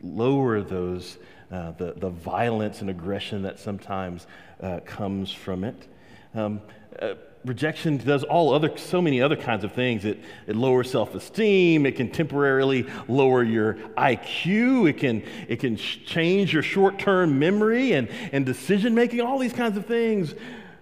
lower 0.02 0.62
those, 0.62 1.18
uh, 1.50 1.72
the, 1.72 1.94
the 1.96 2.10
violence 2.10 2.80
and 2.80 2.90
aggression 2.90 3.42
that 3.42 3.58
sometimes 3.58 4.26
uh, 4.60 4.80
comes 4.84 5.32
from 5.32 5.64
it. 5.64 5.88
Um, 6.34 6.60
uh, 7.00 7.14
rejection 7.44 7.96
does 7.98 8.24
all 8.24 8.52
other 8.52 8.76
so 8.76 9.00
many 9.00 9.22
other 9.22 9.36
kinds 9.36 9.64
of 9.64 9.72
things. 9.72 10.04
It, 10.04 10.20
it 10.46 10.56
lowers 10.56 10.90
self-esteem. 10.90 11.86
It 11.86 11.96
can 11.96 12.10
temporarily 12.10 12.86
lower 13.06 13.42
your 13.42 13.74
iq 13.74 14.88
it 14.88 14.98
can 14.98 15.22
it 15.48 15.60
can 15.60 15.76
change 15.76 16.52
your 16.52 16.62
short-term 16.62 17.38
memory 17.38 17.92
and, 17.92 18.08
and 18.32 18.44
decision 18.44 18.94
making 18.94 19.20
all 19.20 19.38
these 19.38 19.52
kinds 19.52 19.76
of 19.76 19.86
things 19.86 20.34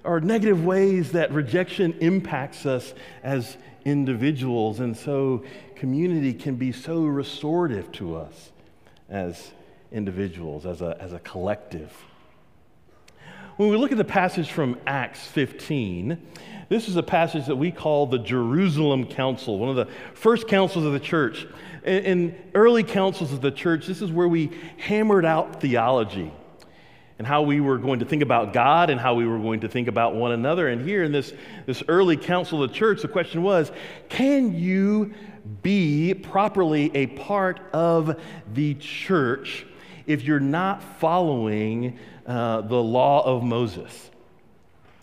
are 0.04 0.20
negative 0.20 0.64
ways 0.64 1.12
that 1.12 1.32
rejection 1.32 1.92
impacts 2.00 2.64
us 2.64 2.94
as 3.22 3.56
individuals. 3.84 4.80
And 4.80 4.96
so 4.96 5.44
community 5.74 6.32
can 6.32 6.56
be 6.56 6.72
so 6.72 7.04
restorative 7.04 7.90
to 7.92 8.16
us 8.16 8.52
as 9.08 9.50
individuals, 9.92 10.66
as 10.66 10.82
a, 10.82 10.96
as 11.00 11.12
a 11.12 11.18
collective. 11.20 11.92
When 13.56 13.70
we 13.70 13.76
look 13.76 13.92
at 13.92 13.98
the 13.98 14.04
passage 14.04 14.50
from 14.50 14.78
Acts 14.86 15.26
15, 15.28 16.18
this 16.68 16.88
is 16.88 16.96
a 16.96 17.02
passage 17.02 17.46
that 17.46 17.56
we 17.56 17.70
call 17.70 18.06
the 18.06 18.18
Jerusalem 18.18 19.06
Council, 19.06 19.58
one 19.58 19.70
of 19.70 19.76
the 19.76 19.86
first 20.14 20.48
councils 20.48 20.84
of 20.84 20.92
the 20.92 21.00
church. 21.00 21.46
In, 21.84 22.36
early 22.54 22.82
councils 22.82 23.32
of 23.32 23.40
the 23.40 23.52
church, 23.52 23.86
this 23.86 24.02
is 24.02 24.10
where 24.10 24.28
we 24.28 24.50
hammered 24.76 25.24
out 25.24 25.60
theology 25.60 26.32
and 27.18 27.26
how 27.26 27.42
we 27.42 27.60
were 27.60 27.78
going 27.78 28.00
to 28.00 28.04
think 28.04 28.22
about 28.22 28.52
God 28.52 28.90
and 28.90 29.00
how 29.00 29.14
we 29.14 29.26
were 29.26 29.38
going 29.38 29.60
to 29.60 29.68
think 29.68 29.88
about 29.88 30.14
one 30.14 30.32
another. 30.32 30.68
And 30.68 30.86
here 30.86 31.02
in 31.02 31.12
this, 31.12 31.32
this 31.64 31.82
early 31.88 32.16
council 32.16 32.62
of 32.62 32.70
the 32.70 32.76
church, 32.76 33.00
the 33.00 33.08
question 33.08 33.42
was 33.42 33.72
can 34.08 34.54
you 34.54 35.14
be 35.62 36.14
properly 36.14 36.90
a 36.94 37.06
part 37.06 37.60
of 37.72 38.20
the 38.52 38.74
church 38.74 39.66
if 40.06 40.22
you're 40.22 40.40
not 40.40 40.82
following 41.00 41.98
uh, 42.26 42.62
the 42.62 42.82
law 42.82 43.22
of 43.24 43.42
Moses? 43.42 44.10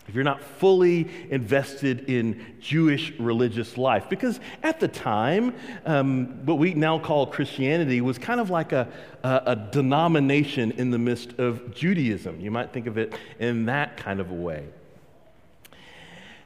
If 0.06 0.14
you're 0.14 0.24
not 0.24 0.42
fully 0.42 1.08
invested 1.30 2.10
in 2.10 2.56
Jewish 2.60 3.12
religious 3.18 3.78
life. 3.78 4.08
Because 4.10 4.38
at 4.62 4.78
the 4.78 4.88
time, 4.88 5.54
um, 5.86 6.44
what 6.44 6.58
we 6.58 6.74
now 6.74 6.98
call 6.98 7.26
Christianity 7.26 8.02
was 8.02 8.18
kind 8.18 8.38
of 8.38 8.50
like 8.50 8.72
a, 8.72 8.86
a, 9.22 9.42
a, 9.46 9.56
denomination 9.56 10.72
in 10.72 10.90
the 10.90 10.98
midst 10.98 11.38
of 11.38 11.74
Judaism. 11.74 12.38
You 12.38 12.50
might 12.50 12.70
think 12.70 12.86
of 12.86 12.98
it 12.98 13.14
in 13.38 13.64
that 13.66 13.96
kind 13.96 14.20
of 14.20 14.30
a 14.30 14.34
way. 14.34 14.66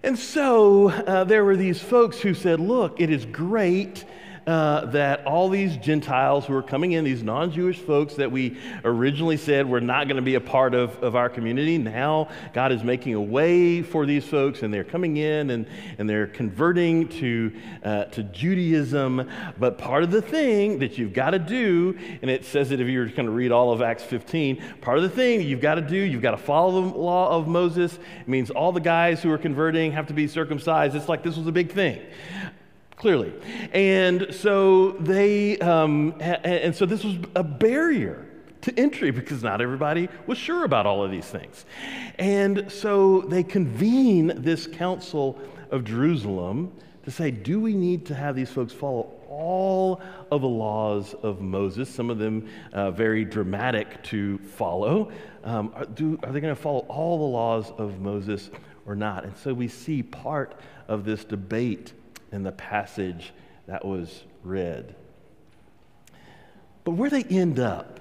And 0.02 0.18
so 0.18 0.90
uh, 0.90 1.24
there 1.24 1.44
were 1.44 1.56
these 1.56 1.80
folks 1.80 2.20
who 2.20 2.34
said, 2.34 2.60
look, 2.60 3.00
it 3.00 3.10
is 3.10 3.24
great 3.24 4.04
uh, 4.48 4.86
that 4.86 5.26
all 5.26 5.50
these 5.50 5.76
Gentiles 5.76 6.46
who 6.46 6.54
are 6.54 6.62
coming 6.62 6.92
in, 6.92 7.04
these 7.04 7.22
non 7.22 7.52
Jewish 7.52 7.76
folks 7.76 8.14
that 8.14 8.32
we 8.32 8.56
originally 8.82 9.36
said 9.36 9.68
were 9.68 9.80
not 9.80 10.08
going 10.08 10.16
to 10.16 10.22
be 10.22 10.36
a 10.36 10.40
part 10.40 10.72
of, 10.72 10.96
of 11.02 11.14
our 11.14 11.28
community, 11.28 11.76
now 11.76 12.30
God 12.54 12.72
is 12.72 12.82
making 12.82 13.12
a 13.12 13.20
way 13.20 13.82
for 13.82 14.06
these 14.06 14.24
folks 14.24 14.62
and 14.62 14.72
they're 14.72 14.84
coming 14.84 15.18
in 15.18 15.50
and, 15.50 15.66
and 15.98 16.08
they're 16.08 16.28
converting 16.28 17.08
to, 17.08 17.52
uh, 17.84 18.04
to 18.04 18.22
Judaism. 18.22 19.28
But 19.58 19.76
part 19.76 20.02
of 20.02 20.10
the 20.10 20.22
thing 20.22 20.78
that 20.78 20.96
you've 20.96 21.12
got 21.12 21.30
to 21.32 21.38
do, 21.38 21.98
and 22.22 22.30
it 22.30 22.46
says 22.46 22.70
it 22.70 22.80
if 22.80 22.88
you're 22.88 23.04
going 23.04 23.26
to 23.26 23.30
read 23.30 23.52
all 23.52 23.70
of 23.70 23.82
Acts 23.82 24.04
15, 24.04 24.78
part 24.80 24.96
of 24.96 25.02
the 25.02 25.10
thing 25.10 25.42
you've 25.42 25.60
got 25.60 25.74
to 25.74 25.82
do, 25.82 25.98
you've 25.98 26.22
got 26.22 26.30
to 26.30 26.38
follow 26.38 26.88
the 26.88 26.96
law 26.96 27.36
of 27.36 27.48
Moses. 27.48 27.98
It 28.22 28.28
means 28.28 28.48
all 28.48 28.72
the 28.72 28.80
guys 28.80 29.22
who 29.22 29.30
are 29.30 29.36
converting 29.36 29.92
have 29.92 30.06
to 30.06 30.14
be 30.14 30.26
circumcised. 30.26 30.96
It's 30.96 31.06
like 31.06 31.22
this 31.22 31.36
was 31.36 31.46
a 31.46 31.52
big 31.52 31.70
thing 31.70 32.00
clearly. 32.98 33.32
And 33.72 34.26
so 34.30 34.92
they, 34.92 35.58
um, 35.58 36.14
and 36.20 36.74
so 36.74 36.84
this 36.84 37.04
was 37.04 37.16
a 37.36 37.44
barrier 37.44 38.26
to 38.62 38.78
entry 38.78 39.12
because 39.12 39.42
not 39.42 39.60
everybody 39.60 40.08
was 40.26 40.36
sure 40.36 40.64
about 40.64 40.84
all 40.84 41.04
of 41.04 41.10
these 41.10 41.26
things. 41.26 41.64
And 42.18 42.70
so 42.70 43.20
they 43.22 43.44
convene 43.44 44.32
this 44.42 44.66
council 44.66 45.38
of 45.70 45.84
Jerusalem 45.84 46.72
to 47.04 47.10
say, 47.10 47.30
do 47.30 47.60
we 47.60 47.72
need 47.72 48.04
to 48.06 48.14
have 48.14 48.34
these 48.34 48.50
folks 48.50 48.72
follow 48.72 49.12
all 49.28 50.02
of 50.32 50.40
the 50.40 50.48
laws 50.48 51.14
of 51.22 51.40
Moses, 51.40 51.88
some 51.88 52.10
of 52.10 52.18
them 52.18 52.48
uh, 52.72 52.90
very 52.90 53.24
dramatic 53.24 54.02
to 54.04 54.38
follow? 54.38 55.12
Um, 55.44 55.72
are, 55.76 55.86
do, 55.86 56.18
are 56.24 56.32
they 56.32 56.40
going 56.40 56.54
to 56.54 56.60
follow 56.60 56.80
all 56.88 57.18
the 57.18 57.24
laws 57.24 57.70
of 57.78 58.00
Moses 58.00 58.50
or 58.86 58.96
not? 58.96 59.24
And 59.24 59.36
so 59.36 59.54
we 59.54 59.68
see 59.68 60.02
part 60.02 60.60
of 60.88 61.04
this 61.04 61.24
debate 61.24 61.92
in 62.32 62.42
the 62.42 62.52
passage 62.52 63.32
that 63.66 63.84
was 63.84 64.24
read. 64.42 64.94
But 66.84 66.92
where 66.92 67.10
they 67.10 67.22
end 67.24 67.58
up 67.58 68.00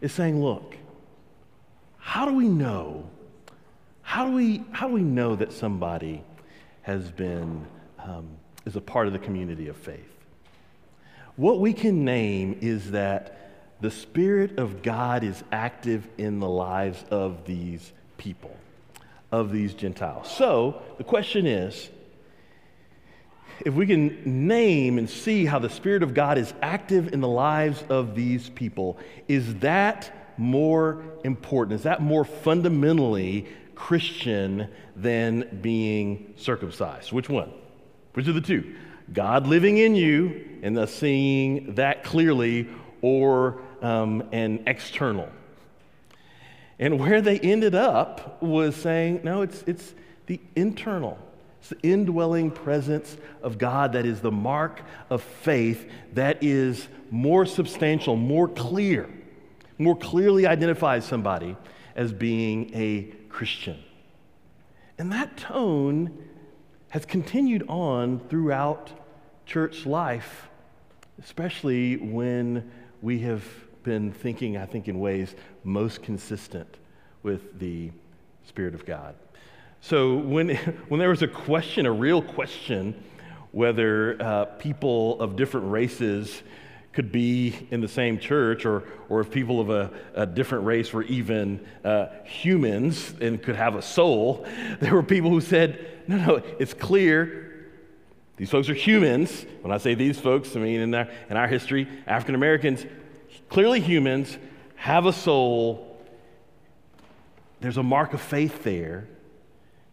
is 0.00 0.12
saying, 0.12 0.42
look, 0.42 0.76
how 1.98 2.24
do 2.24 2.34
we 2.34 2.48
know? 2.48 3.08
How 4.02 4.26
do 4.26 4.32
we, 4.32 4.62
how 4.72 4.88
do 4.88 4.94
we 4.94 5.02
know 5.02 5.36
that 5.36 5.52
somebody 5.52 6.22
has 6.82 7.10
been, 7.10 7.66
um, 7.98 8.28
is 8.64 8.76
a 8.76 8.80
part 8.80 9.06
of 9.06 9.12
the 9.12 9.18
community 9.18 9.68
of 9.68 9.76
faith? 9.76 10.10
What 11.36 11.60
we 11.60 11.72
can 11.72 12.04
name 12.04 12.58
is 12.60 12.90
that 12.90 13.36
the 13.80 13.90
Spirit 13.90 14.58
of 14.58 14.82
God 14.82 15.24
is 15.24 15.42
active 15.50 16.06
in 16.18 16.38
the 16.38 16.48
lives 16.48 17.04
of 17.10 17.44
these 17.46 17.92
people, 18.18 18.56
of 19.32 19.50
these 19.50 19.72
Gentiles. 19.74 20.30
So 20.30 20.82
the 20.98 21.04
question 21.04 21.46
is 21.46 21.88
if 23.64 23.74
we 23.74 23.86
can 23.86 24.46
name 24.46 24.98
and 24.98 25.08
see 25.08 25.44
how 25.44 25.58
the 25.58 25.70
Spirit 25.70 26.02
of 26.02 26.14
God 26.14 26.38
is 26.38 26.52
active 26.62 27.12
in 27.12 27.20
the 27.20 27.28
lives 27.28 27.84
of 27.88 28.14
these 28.14 28.48
people, 28.50 28.98
is 29.28 29.56
that 29.56 30.12
more 30.38 31.02
important? 31.24 31.74
Is 31.78 31.82
that 31.84 32.00
more 32.00 32.24
fundamentally 32.24 33.46
Christian 33.74 34.68
than 34.96 35.60
being 35.60 36.34
circumcised? 36.36 37.12
Which 37.12 37.28
one? 37.28 37.52
Which 38.14 38.26
of 38.28 38.34
the 38.34 38.40
two? 38.40 38.74
God 39.12 39.46
living 39.46 39.78
in 39.78 39.94
you 39.94 40.60
and 40.62 40.76
thus 40.76 40.92
seeing 40.92 41.74
that 41.74 42.04
clearly, 42.04 42.68
or 43.02 43.60
um, 43.82 44.28
an 44.32 44.62
external? 44.66 45.28
And 46.78 46.98
where 46.98 47.20
they 47.20 47.38
ended 47.38 47.74
up 47.74 48.42
was 48.42 48.74
saying, 48.74 49.20
no, 49.22 49.42
it's, 49.42 49.62
it's 49.66 49.94
the 50.26 50.40
internal. 50.56 51.18
It's 51.60 51.68
the 51.68 51.80
indwelling 51.82 52.50
presence 52.50 53.16
of 53.42 53.58
God 53.58 53.92
that 53.92 54.06
is 54.06 54.20
the 54.20 54.30
mark 54.30 54.80
of 55.10 55.22
faith 55.22 55.88
that 56.14 56.42
is 56.42 56.88
more 57.10 57.44
substantial, 57.44 58.16
more 58.16 58.48
clear, 58.48 59.08
more 59.78 59.96
clearly 59.96 60.46
identifies 60.46 61.04
somebody 61.04 61.56
as 61.94 62.12
being 62.12 62.70
a 62.74 63.12
Christian. 63.28 63.78
And 64.98 65.12
that 65.12 65.36
tone 65.36 66.26
has 66.90 67.04
continued 67.04 67.64
on 67.68 68.20
throughout 68.28 68.90
church 69.46 69.86
life, 69.86 70.48
especially 71.22 71.96
when 71.96 72.70
we 73.02 73.20
have 73.20 73.44
been 73.82 74.12
thinking, 74.12 74.56
I 74.56 74.66
think, 74.66 74.88
in 74.88 74.98
ways 74.98 75.34
most 75.64 76.02
consistent 76.02 76.76
with 77.22 77.58
the 77.58 77.90
Spirit 78.44 78.74
of 78.74 78.84
God. 78.84 79.14
So 79.80 80.16
when, 80.16 80.48
when 80.88 81.00
there 81.00 81.10
was 81.10 81.22
a 81.22 81.28
question, 81.28 81.86
a 81.86 81.92
real 81.92 82.22
question, 82.22 83.02
whether 83.52 84.20
uh, 84.20 84.44
people 84.44 85.20
of 85.20 85.36
different 85.36 85.70
races 85.70 86.42
could 86.92 87.12
be 87.12 87.54
in 87.70 87.80
the 87.80 87.88
same 87.88 88.18
church 88.18 88.66
or, 88.66 88.84
or 89.08 89.20
if 89.20 89.30
people 89.30 89.60
of 89.60 89.70
a, 89.70 89.90
a 90.14 90.26
different 90.26 90.64
race 90.64 90.92
were 90.92 91.04
even 91.04 91.64
uh, 91.84 92.06
humans 92.24 93.14
and 93.20 93.42
could 93.42 93.56
have 93.56 93.76
a 93.76 93.82
soul, 93.82 94.46
there 94.80 94.94
were 94.94 95.02
people 95.02 95.30
who 95.30 95.40
said, 95.40 96.02
no, 96.08 96.16
no, 96.16 96.42
it's 96.58 96.74
clear. 96.74 97.68
These 98.36 98.50
folks 98.50 98.68
are 98.68 98.74
humans. 98.74 99.44
When 99.62 99.72
I 99.72 99.78
say 99.78 99.94
these 99.94 100.18
folks, 100.18 100.56
I 100.56 100.60
mean 100.60 100.80
in 100.80 100.94
our, 100.94 101.08
in 101.28 101.36
our 101.36 101.46
history, 101.46 101.88
African 102.06 102.34
Americans, 102.34 102.84
clearly 103.48 103.80
humans, 103.80 104.36
have 104.76 105.06
a 105.06 105.12
soul. 105.12 106.02
There's 107.60 107.76
a 107.76 107.82
mark 107.82 108.14
of 108.14 108.20
faith 108.20 108.64
there 108.64 109.06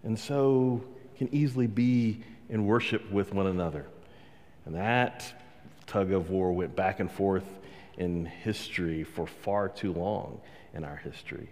and 0.03 0.17
so 0.17 0.83
can 1.17 1.33
easily 1.33 1.67
be 1.67 2.21
in 2.49 2.65
worship 2.65 3.11
with 3.11 3.33
one 3.33 3.47
another. 3.47 3.85
And 4.65 4.75
that 4.75 5.33
tug 5.85 6.11
of 6.11 6.29
war 6.29 6.51
went 6.51 6.75
back 6.75 6.99
and 6.99 7.11
forth 7.11 7.45
in 7.97 8.25
history 8.25 9.03
for 9.03 9.25
far 9.25 9.69
too 9.69 9.93
long 9.93 10.39
in 10.73 10.83
our 10.83 10.97
history. 10.97 11.49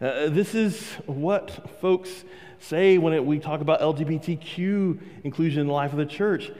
Uh, 0.00 0.28
this 0.28 0.54
is 0.54 0.92
what 1.06 1.50
folks 1.80 2.24
say 2.60 2.98
when 2.98 3.12
it, 3.12 3.24
we 3.24 3.40
talk 3.40 3.60
about 3.60 3.80
LGBTQ 3.80 5.00
inclusion 5.24 5.62
in 5.62 5.66
the 5.66 5.72
life 5.72 5.90
of 5.92 5.98
the 5.98 6.06
church. 6.06 6.52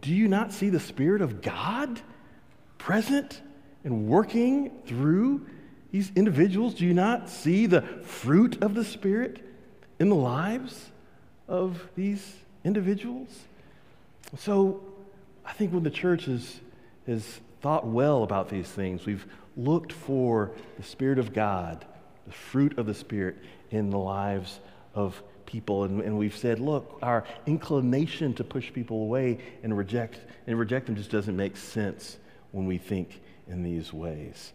Do 0.00 0.12
you 0.12 0.26
not 0.26 0.52
see 0.52 0.68
the 0.68 0.80
Spirit 0.80 1.22
of 1.22 1.42
God 1.42 2.00
present 2.78 3.40
and 3.84 4.08
working 4.08 4.72
through 4.86 5.46
these 5.92 6.10
individuals? 6.16 6.74
Do 6.74 6.84
you 6.84 6.94
not 6.94 7.28
see 7.28 7.66
the 7.66 7.82
fruit 7.82 8.60
of 8.62 8.74
the 8.74 8.84
Spirit? 8.84 9.46
In 10.02 10.08
the 10.08 10.16
lives 10.16 10.90
of 11.46 11.80
these 11.94 12.34
individuals. 12.64 13.28
So 14.36 14.82
I 15.46 15.52
think 15.52 15.72
when 15.72 15.84
the 15.84 15.90
church 15.90 16.24
has, 16.24 16.58
has 17.06 17.24
thought 17.60 17.86
well 17.86 18.24
about 18.24 18.48
these 18.48 18.66
things, 18.66 19.06
we've 19.06 19.24
looked 19.56 19.92
for 19.92 20.50
the 20.76 20.82
Spirit 20.82 21.20
of 21.20 21.32
God, 21.32 21.84
the 22.26 22.32
fruit 22.32 22.78
of 22.78 22.86
the 22.86 22.94
Spirit 22.94 23.36
in 23.70 23.90
the 23.90 23.98
lives 23.98 24.58
of 24.92 25.22
people. 25.46 25.84
And, 25.84 26.00
and 26.00 26.18
we've 26.18 26.36
said, 26.36 26.58
look, 26.58 26.98
our 27.00 27.22
inclination 27.46 28.34
to 28.34 28.42
push 28.42 28.72
people 28.72 29.02
away 29.02 29.38
and 29.62 29.78
reject, 29.78 30.18
and 30.48 30.58
reject 30.58 30.86
them 30.86 30.96
just 30.96 31.12
doesn't 31.12 31.36
make 31.36 31.56
sense 31.56 32.18
when 32.50 32.66
we 32.66 32.76
think 32.76 33.20
in 33.46 33.62
these 33.62 33.92
ways. 33.92 34.52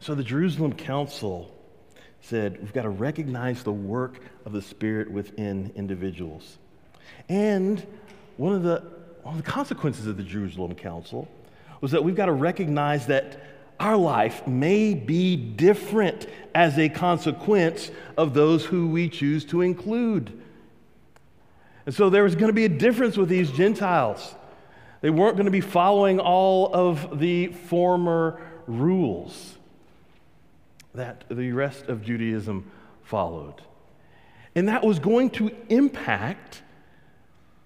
So 0.00 0.14
the 0.14 0.24
Jerusalem 0.24 0.72
Council 0.72 1.54
said 2.20 2.58
we've 2.60 2.72
got 2.72 2.82
to 2.82 2.88
recognize 2.88 3.62
the 3.62 3.72
work 3.72 4.20
of 4.44 4.52
the 4.52 4.62
Spirit 4.62 5.10
within 5.10 5.72
individuals. 5.76 6.58
And 7.28 7.84
one 8.36 8.54
of 8.54 8.62
the, 8.62 8.82
one 9.22 9.38
of 9.38 9.44
the 9.44 9.50
consequences 9.50 10.06
of 10.06 10.16
the 10.16 10.22
Jerusalem 10.22 10.74
Council 10.74 11.28
was 11.80 11.90
that 11.92 12.02
we've 12.02 12.16
got 12.16 12.26
to 12.26 12.32
recognize 12.32 13.06
that 13.06 13.40
our 13.78 13.96
life 13.96 14.46
may 14.46 14.94
be 14.94 15.36
different 15.36 16.26
as 16.54 16.78
a 16.78 16.88
consequence 16.88 17.90
of 18.16 18.32
those 18.32 18.64
who 18.64 18.88
we 18.88 19.08
choose 19.08 19.44
to 19.44 19.60
include. 19.60 20.42
And 21.84 21.94
so 21.94 22.10
there 22.10 22.24
was 22.24 22.34
going 22.34 22.48
to 22.48 22.54
be 22.54 22.64
a 22.64 22.70
difference 22.70 23.16
with 23.16 23.28
these 23.28 23.50
Gentiles. 23.50 24.34
They 25.02 25.10
weren't 25.10 25.36
going 25.36 25.44
to 25.44 25.52
be 25.52 25.60
following 25.60 26.18
all 26.18 26.74
of 26.74 27.20
the 27.20 27.48
former 27.48 28.40
rules 28.66 29.56
that 30.96 31.24
the 31.30 31.52
rest 31.52 31.86
of 31.86 32.02
Judaism 32.02 32.70
followed. 33.02 33.62
And 34.54 34.68
that 34.68 34.84
was 34.84 34.98
going 34.98 35.30
to 35.30 35.50
impact 35.68 36.62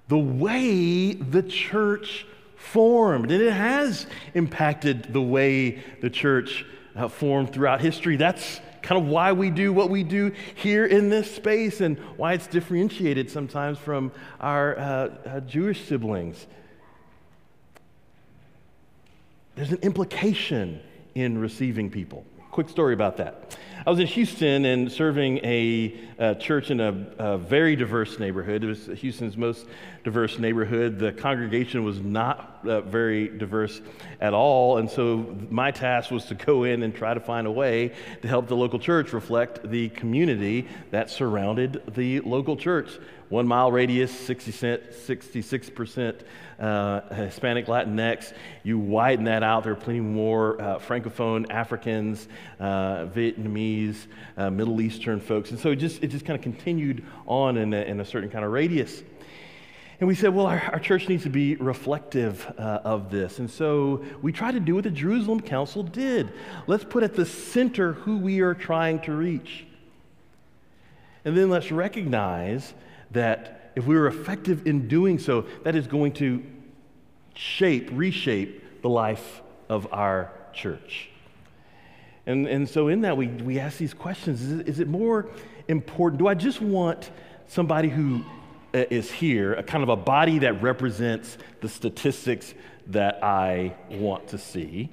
the 0.08 0.18
way 0.18 1.12
the 1.12 1.42
church 1.42 2.26
formed. 2.56 3.30
And 3.30 3.40
it 3.40 3.52
has 3.52 4.06
impacted 4.34 5.12
the 5.12 5.22
way 5.22 5.82
the 6.00 6.10
church 6.10 6.66
uh, 6.96 7.08
formed 7.08 7.52
throughout 7.52 7.80
history. 7.80 8.16
That's 8.16 8.60
kind 8.82 9.00
of 9.00 9.08
why 9.08 9.32
we 9.32 9.50
do 9.50 9.72
what 9.72 9.88
we 9.88 10.02
do 10.02 10.32
here 10.56 10.86
in 10.86 11.10
this 11.10 11.32
space 11.34 11.80
and 11.80 11.98
why 12.16 12.32
it's 12.32 12.46
differentiated 12.46 13.30
sometimes 13.30 13.78
from 13.78 14.10
our 14.40 14.78
uh, 14.78 14.82
uh, 14.82 15.40
Jewish 15.40 15.86
siblings. 15.86 16.46
There's 19.54 19.72
an 19.72 19.80
implication 19.82 20.80
in 21.14 21.38
receiving 21.38 21.90
people. 21.90 22.24
Quick 22.50 22.68
story 22.68 22.94
about 22.94 23.18
that. 23.18 23.56
I 23.86 23.90
was 23.90 24.00
in 24.00 24.08
Houston 24.08 24.64
and 24.64 24.90
serving 24.90 25.38
a, 25.38 25.94
a 26.18 26.34
church 26.34 26.72
in 26.72 26.80
a, 26.80 27.06
a, 27.18 27.38
very 27.38 27.76
diverse 27.76 28.18
neighborhood. 28.18 28.64
It 28.64 28.66
was 28.66 28.86
Houston's 28.86 29.36
most 29.36 29.66
diverse 30.02 30.36
neighborhood. 30.38 30.98
The 30.98 31.12
congregation 31.12 31.84
was 31.84 32.00
not 32.00 32.58
uh, 32.64 32.80
very 32.80 33.28
diverse 33.28 33.80
at 34.20 34.34
all. 34.34 34.78
And 34.78 34.90
so 34.90 35.34
my 35.48 35.70
task 35.70 36.10
was 36.10 36.24
to 36.26 36.34
go 36.34 36.64
in 36.64 36.82
and 36.82 36.92
try 36.92 37.14
to 37.14 37.20
find 37.20 37.46
a 37.46 37.52
way 37.52 37.92
to 38.20 38.28
help 38.28 38.48
the 38.48 38.56
local 38.56 38.80
church 38.80 39.12
reflect 39.12 39.70
the 39.70 39.88
community 39.90 40.66
that 40.90 41.08
surrounded 41.08 41.82
the 41.94 42.18
local 42.20 42.56
church. 42.56 42.98
One 43.30 43.46
mile 43.46 43.70
radius, 43.70 44.10
60 44.10 44.50
66% 44.50 46.20
uh, 46.58 47.14
Hispanic 47.14 47.66
Latinx. 47.66 48.32
You 48.64 48.76
widen 48.80 49.24
that 49.26 49.44
out, 49.44 49.62
there 49.62 49.72
are 49.72 49.76
plenty 49.76 50.00
more 50.00 50.60
uh, 50.60 50.78
Francophone 50.80 51.48
Africans, 51.48 52.26
uh, 52.58 53.06
Vietnamese, 53.06 54.08
uh, 54.36 54.50
Middle 54.50 54.80
Eastern 54.80 55.20
folks. 55.20 55.52
And 55.52 55.60
so 55.60 55.70
it 55.70 55.76
just, 55.76 56.02
it 56.02 56.08
just 56.08 56.24
kind 56.26 56.36
of 56.36 56.42
continued 56.42 57.06
on 57.24 57.56
in 57.56 57.72
a, 57.72 57.82
in 57.82 58.00
a 58.00 58.04
certain 58.04 58.30
kind 58.30 58.44
of 58.44 58.50
radius. 58.50 59.04
And 60.00 60.08
we 60.08 60.16
said, 60.16 60.34
well, 60.34 60.46
our, 60.46 60.60
our 60.72 60.80
church 60.80 61.08
needs 61.08 61.22
to 61.22 61.30
be 61.30 61.54
reflective 61.54 62.52
uh, 62.58 62.80
of 62.82 63.12
this. 63.12 63.38
And 63.38 63.48
so 63.48 64.04
we 64.22 64.32
tried 64.32 64.52
to 64.52 64.60
do 64.60 64.74
what 64.74 64.82
the 64.82 64.90
Jerusalem 64.90 65.40
Council 65.40 65.84
did. 65.84 66.32
Let's 66.66 66.82
put 66.82 67.04
at 67.04 67.14
the 67.14 67.26
center 67.26 67.92
who 67.92 68.16
we 68.16 68.40
are 68.40 68.54
trying 68.54 68.98
to 69.02 69.12
reach. 69.12 69.66
And 71.24 71.36
then 71.36 71.48
let's 71.48 71.70
recognize 71.70 72.74
that 73.12 73.72
if 73.76 73.86
we 73.86 73.96
are 73.96 74.06
effective 74.06 74.66
in 74.66 74.88
doing 74.88 75.18
so, 75.18 75.46
that 75.64 75.74
is 75.74 75.86
going 75.86 76.12
to 76.12 76.42
shape, 77.34 77.88
reshape 77.92 78.82
the 78.82 78.88
life 78.88 79.42
of 79.68 79.86
our 79.92 80.32
church. 80.52 81.10
And, 82.26 82.46
and 82.46 82.68
so, 82.68 82.88
in 82.88 83.00
that, 83.02 83.16
we, 83.16 83.28
we 83.28 83.58
ask 83.58 83.78
these 83.78 83.94
questions 83.94 84.42
is 84.42 84.60
it, 84.60 84.68
is 84.68 84.80
it 84.80 84.88
more 84.88 85.28
important? 85.68 86.18
Do 86.18 86.28
I 86.28 86.34
just 86.34 86.60
want 86.60 87.10
somebody 87.46 87.88
who 87.88 88.24
uh, 88.74 88.84
here, 88.90 89.54
a 89.54 89.62
kind 89.62 89.82
of 89.82 89.88
a 89.88 89.96
body 89.96 90.40
that 90.40 90.62
represents 90.62 91.38
the 91.60 91.68
statistics 91.68 92.54
that 92.88 93.22
I 93.24 93.74
want 93.90 94.28
to 94.28 94.38
see? 94.38 94.90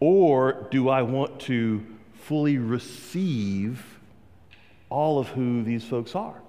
Or 0.00 0.68
do 0.70 0.88
I 0.88 1.02
want 1.02 1.40
to 1.40 1.84
fully 2.14 2.58
receive 2.58 3.84
all 4.90 5.18
of 5.18 5.28
who 5.28 5.62
these 5.62 5.84
folks 5.84 6.14
are? 6.14 6.40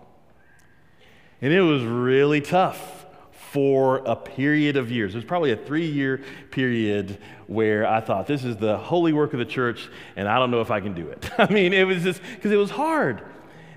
And 1.41 1.53
it 1.53 1.61
was 1.61 1.83
really 1.83 2.41
tough 2.41 3.05
for 3.51 3.97
a 4.05 4.15
period 4.15 4.75
of 4.75 4.91
years. 4.91 5.13
It 5.13 5.17
was 5.17 5.25
probably 5.25 5.51
a 5.51 5.57
three 5.57 5.89
year 5.89 6.21
period 6.51 7.17
where 7.47 7.87
I 7.87 8.01
thought, 8.01 8.27
this 8.27 8.43
is 8.43 8.57
the 8.57 8.77
holy 8.77 9.13
work 9.13 9.33
of 9.33 9.39
the 9.39 9.45
church, 9.45 9.89
and 10.15 10.27
I 10.27 10.39
don't 10.39 10.51
know 10.51 10.61
if 10.61 10.71
I 10.71 10.81
can 10.81 10.93
do 10.93 11.07
it. 11.07 11.29
I 11.37 11.51
mean, 11.51 11.71
it 11.71 11.85
was 11.85 12.03
just 12.03 12.21
because 12.35 12.51
it 12.51 12.57
was 12.57 12.71
hard. 12.71 13.21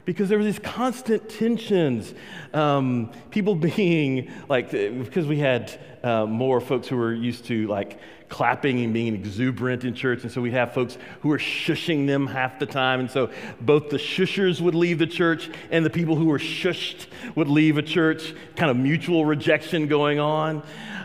Because 0.09 0.31
there 0.31 0.39
was 0.39 0.47
these 0.47 0.59
constant 0.59 1.29
tensions, 1.29 2.15
um, 2.55 3.13
people 3.31 3.55
being 3.77 4.33
like, 4.49 4.71
because 4.71 5.27
we 5.27 5.37
had 5.37 5.79
uh, 6.03 6.25
more 6.25 6.63
folks 6.63 6.89
who 6.89 6.97
were 6.97 7.13
used 7.13 7.45
to 7.45 7.67
like 7.67 8.01
clapping 8.31 8.83
and 8.83 8.95
being 8.95 9.15
exuberant 9.15 9.85
in 9.85 9.93
church. 9.93 10.23
And 10.23 10.33
so 10.33 10.41
we'd 10.41 10.55
have 10.55 10.73
folks 10.73 10.97
who 11.21 11.29
were 11.29 11.37
shushing 11.37 12.07
them 12.07 12.27
half 12.27 12.59
the 12.59 12.65
time. 12.65 13.01
And 13.01 13.11
so 13.11 13.31
both 13.61 13.91
the 13.91 13.99
shushers 13.99 14.63
would 14.63 14.75
leave 14.75 14.99
the 14.99 15.07
church 15.07 15.51
and 15.71 15.85
the 15.85 15.91
people 15.91 16.17
who 16.17 16.25
were 16.25 16.39
shushed 16.39 17.09
would 17.35 17.49
leave 17.49 17.77
a 17.77 17.83
church, 17.83 18.33
kind 18.57 18.71
of 18.71 18.79
mutual 18.79 19.27
rejection 19.27 19.89
going 19.89 20.19
on. 20.19 20.63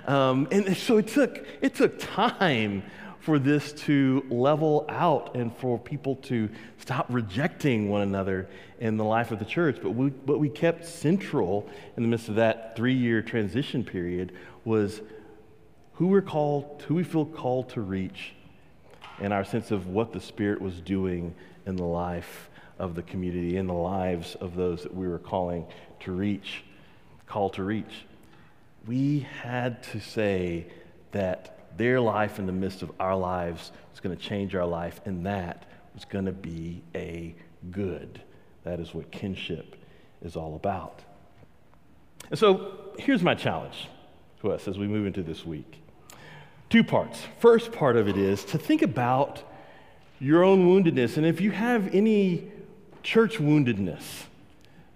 Um, 0.08 0.48
and 0.50 0.78
so 0.78 0.96
it 0.96 1.10
took, 1.10 1.46
it 1.60 1.76
took 1.76 2.00
time 2.00 2.84
for 3.24 3.40
this 3.40 3.72
to 3.72 4.26
level 4.30 4.86
out 4.90 5.34
and 5.34 5.56
for 5.56 5.80
people 5.80 6.18
to 6.18 6.50
stop 6.78 7.06
rejecting 7.08 7.90
one 7.90 8.02
another 8.02 8.50
in 8.80 8.98
the 8.98 9.04
life 9.04 9.32
of 9.32 9.40
the 9.40 9.46
church. 9.46 9.78
But 9.82 9.92
we, 9.92 10.10
what 10.10 10.42
we 10.42 10.50
kept 10.50 10.86
central 10.86 11.70
in 11.96 12.04
the 12.04 12.10
midst 12.10 12.28
of 12.28 12.36
that 12.36 12.76
three 12.76 12.94
year 12.94 13.22
transition 13.22 13.86
period 13.86 14.34
was 14.66 15.00
who 15.94 16.08
we're 16.08 16.22
called, 16.22 16.84
who 16.86 16.96
we 16.96 17.04
feel 17.06 17.26
called 17.26 17.70
to 17.70 17.82
reach, 17.82 18.34
and 19.22 19.32
our 19.32 19.46
sense 19.46 19.72
of 19.72 19.88
what 19.88 20.12
the 20.12 20.20
Spirit 20.20 20.60
was 20.60 20.82
doing 20.82 21.34
in 21.66 21.78
the 21.78 21.84
life 21.86 22.50
of 22.78 22.94
the 22.94 23.04
community, 23.04 23.56
in 23.56 23.68
the 23.68 23.74
lives 23.74 24.36
of 24.36 24.56
those 24.56 24.84
that 24.84 24.94
we 24.94 25.08
were 25.08 25.20
calling 25.20 25.66
to 26.02 26.12
reach, 26.12 26.66
call 27.26 27.50
to 27.52 27.64
reach. 27.64 28.06
We 28.86 29.20
had 29.42 29.82
to 29.84 30.02
say 30.02 30.68
that 31.14 31.53
their 31.78 32.00
life 32.00 32.40
in 32.40 32.46
the 32.46 32.52
midst 32.52 32.82
of 32.82 32.92
our 33.00 33.16
lives 33.16 33.72
was 33.92 34.00
going 34.00 34.16
to 34.16 34.22
change 34.22 34.56
our 34.56 34.66
life, 34.66 35.02
and 35.06 35.26
that 35.26 35.66
was 35.94 36.06
going 36.06 36.26
to 36.26 36.32
be 36.32 36.82
a 36.96 37.36
good. 37.72 38.22
That 38.64 38.80
is 38.80 38.94
what 38.94 39.12
kinship 39.12 39.76
is 40.22 40.36
all 40.36 40.56
about. 40.56 41.02
And 42.30 42.40
so 42.40 42.94
here's 42.98 43.22
my 43.22 43.36
challenge 43.36 43.90
to 44.42 44.52
us 44.52 44.68
as 44.68 44.78
we 44.78 44.88
move 44.88 45.06
into 45.06 45.24
this 45.24 45.46
week. 45.46 45.82
Two 46.70 46.84
parts. 46.84 47.22
First 47.40 47.72
part 47.72 47.98
of 47.98 48.08
it 48.08 48.18
is 48.18 48.44
to 48.46 48.58
think 48.58 48.82
about 48.82 49.44
your 50.20 50.44
own 50.44 50.68
woundedness. 50.68 51.18
And 51.18 51.26
if 51.26 51.42
you 51.42 51.52
have 51.52 51.94
any 51.94 52.50
church 53.04 53.38
woundedness 53.38 54.24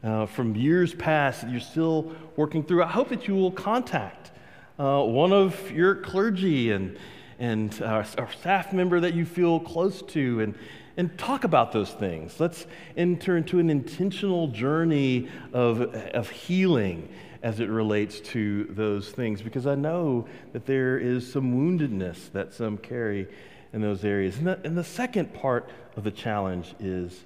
uh, 0.04 0.26
from 0.26 0.56
years 0.56 0.94
past 0.94 1.42
that 1.42 1.52
you're 1.52 1.60
still 1.60 2.16
working 2.36 2.64
through, 2.64 2.84
I 2.84 2.88
hope 2.88 3.10
that 3.10 3.28
you 3.28 3.36
will 3.36 3.52
contact 3.52 4.32
uh, 4.80 5.02
one 5.02 5.34
of 5.34 5.72
your 5.72 5.96
clergy 5.96 6.72
and, 6.72 6.98
and 7.40 7.82
uh, 7.82 8.04
a 8.18 8.28
staff 8.32 8.74
member 8.74 9.00
that 9.00 9.14
you 9.14 9.26
feel 9.26 9.60
close 9.60 10.02
to 10.04 10.42
and, 10.42 10.56
and 10.98 11.18
talk 11.18 11.44
about 11.44 11.72
those 11.72 11.92
things. 11.92 12.40
Let's 12.40 12.68
enter 12.96 13.38
into 13.38 13.60
an 13.60 13.70
intentional 13.70 14.48
journey 14.50 15.30
of, 15.54 15.82
of 15.82 16.30
healing 16.30 17.10
as 17.42 17.60
it 17.60 17.70
relates 17.70 18.20
to 18.20 18.66
those 18.66 19.10
things 19.10 19.42
because 19.42 19.68
I 19.68 19.76
know 19.76 20.28
that 20.54 20.66
there 20.66 20.98
is 20.98 21.32
some 21.32 21.54
woundedness 21.54 22.32
that 22.34 22.54
some 22.54 22.78
carry 22.78 23.28
in 23.74 23.82
those 23.82 24.04
areas. 24.04 24.38
And 24.38 24.48
the, 24.48 24.60
and 24.64 24.78
the 24.78 24.84
second 24.84 25.34
part 25.34 25.70
of 25.96 26.04
the 26.04 26.12
challenge 26.12 26.76
is 26.80 27.26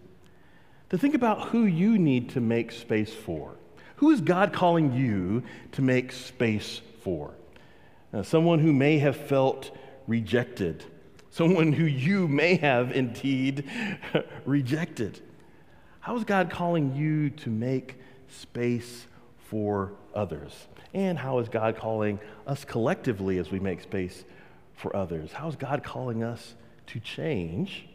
to 0.90 0.98
think 0.98 1.16
about 1.16 1.50
who 1.50 1.66
you 1.66 1.98
need 1.98 2.30
to 2.30 2.42
make 2.42 2.72
space 2.72 3.14
for. 3.14 3.56
Who 3.98 4.12
is 4.12 4.22
God 4.22 4.52
calling 4.52 4.94
you 4.94 5.44
to 5.74 5.82
make 5.82 6.12
space 6.12 6.82
for? 7.04 7.34
Uh, 8.14 8.24
someone 8.24 8.60
who 8.60 8.74
may 8.74 8.98
have 9.00 9.16
felt 9.16 9.72
rejected, 10.08 10.84
someone 11.30 11.72
who 11.72 11.86
you 11.86 12.28
may 12.28 12.56
have 12.56 12.92
indeed 12.92 13.64
rejected. 14.46 15.22
How 16.02 16.18
is 16.18 16.24
God 16.24 16.50
calling 16.50 16.96
you 16.96 17.30
to 17.30 17.50
make 17.50 17.98
space 18.28 19.06
for 19.38 19.94
others? 20.14 20.68
And 20.94 21.18
how 21.18 21.40
is 21.40 21.48
God 21.48 21.78
calling 21.78 22.20
us 22.46 22.66
collectively 22.66 23.38
as 23.38 23.50
we 23.50 23.60
make 23.60 23.82
space 23.82 24.26
for 24.76 24.94
others? 24.96 25.32
How 25.32 25.48
is 25.48 25.56
God 25.56 25.84
calling 25.84 26.24
us 26.24 26.56
to 26.88 27.00
change 27.00 27.86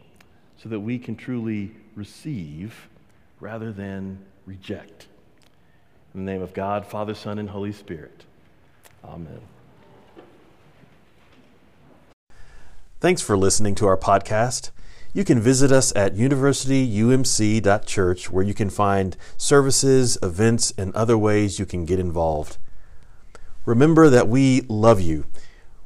so 0.57 0.69
that 0.71 0.81
we 0.81 0.99
can 0.99 1.17
truly 1.17 1.73
receive 1.95 2.89
rather 3.41 3.73
than 3.73 4.19
reject? 4.47 5.09
In 6.15 6.25
the 6.25 6.33
name 6.33 6.41
of 6.41 6.55
God, 6.55 6.87
Father, 6.87 7.15
Son, 7.15 7.39
and 7.39 7.51
Holy 7.51 7.73
Spirit. 7.73 8.25
Amen. 9.05 9.41
Thanks 13.07 13.23
for 13.23 13.37
listening 13.37 13.77
to 13.77 13.87
our 13.87 13.97
podcast. 13.97 14.73
You 15.15 15.23
can 15.23 15.41
visit 15.41 15.71
us 15.71 15.95
at 15.95 16.17
universityumc.church 16.17 18.31
where 18.33 18.45
you 18.45 18.53
can 18.53 18.69
find 18.69 19.17
services, 19.37 20.19
events, 20.25 20.75
and 20.77 20.93
other 20.93 21.17
ways 21.17 21.61
you 21.61 21.67
can 21.67 21.85
get 21.85 22.01
involved. 22.01 22.59
Remember 23.65 24.11
that 24.11 24.27
we 24.27 24.63
love 24.63 25.01
you. 25.01 25.27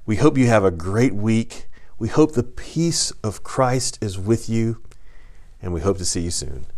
We 0.07 0.17
hope 0.17 0.39
you 0.39 0.47
have 0.47 0.65
a 0.65 0.71
great 0.71 1.15
week. 1.15 1.69
We 1.99 2.09
hope 2.09 2.33
the 2.33 2.43
peace 2.43 3.11
of 3.23 3.43
Christ 3.43 3.99
is 4.01 4.19
with 4.19 4.49
you, 4.49 4.83
and 5.61 5.75
we 5.75 5.83
hope 5.83 5.99
to 5.99 6.07
see 6.07 6.23
you 6.23 6.31
soon. 6.31 6.69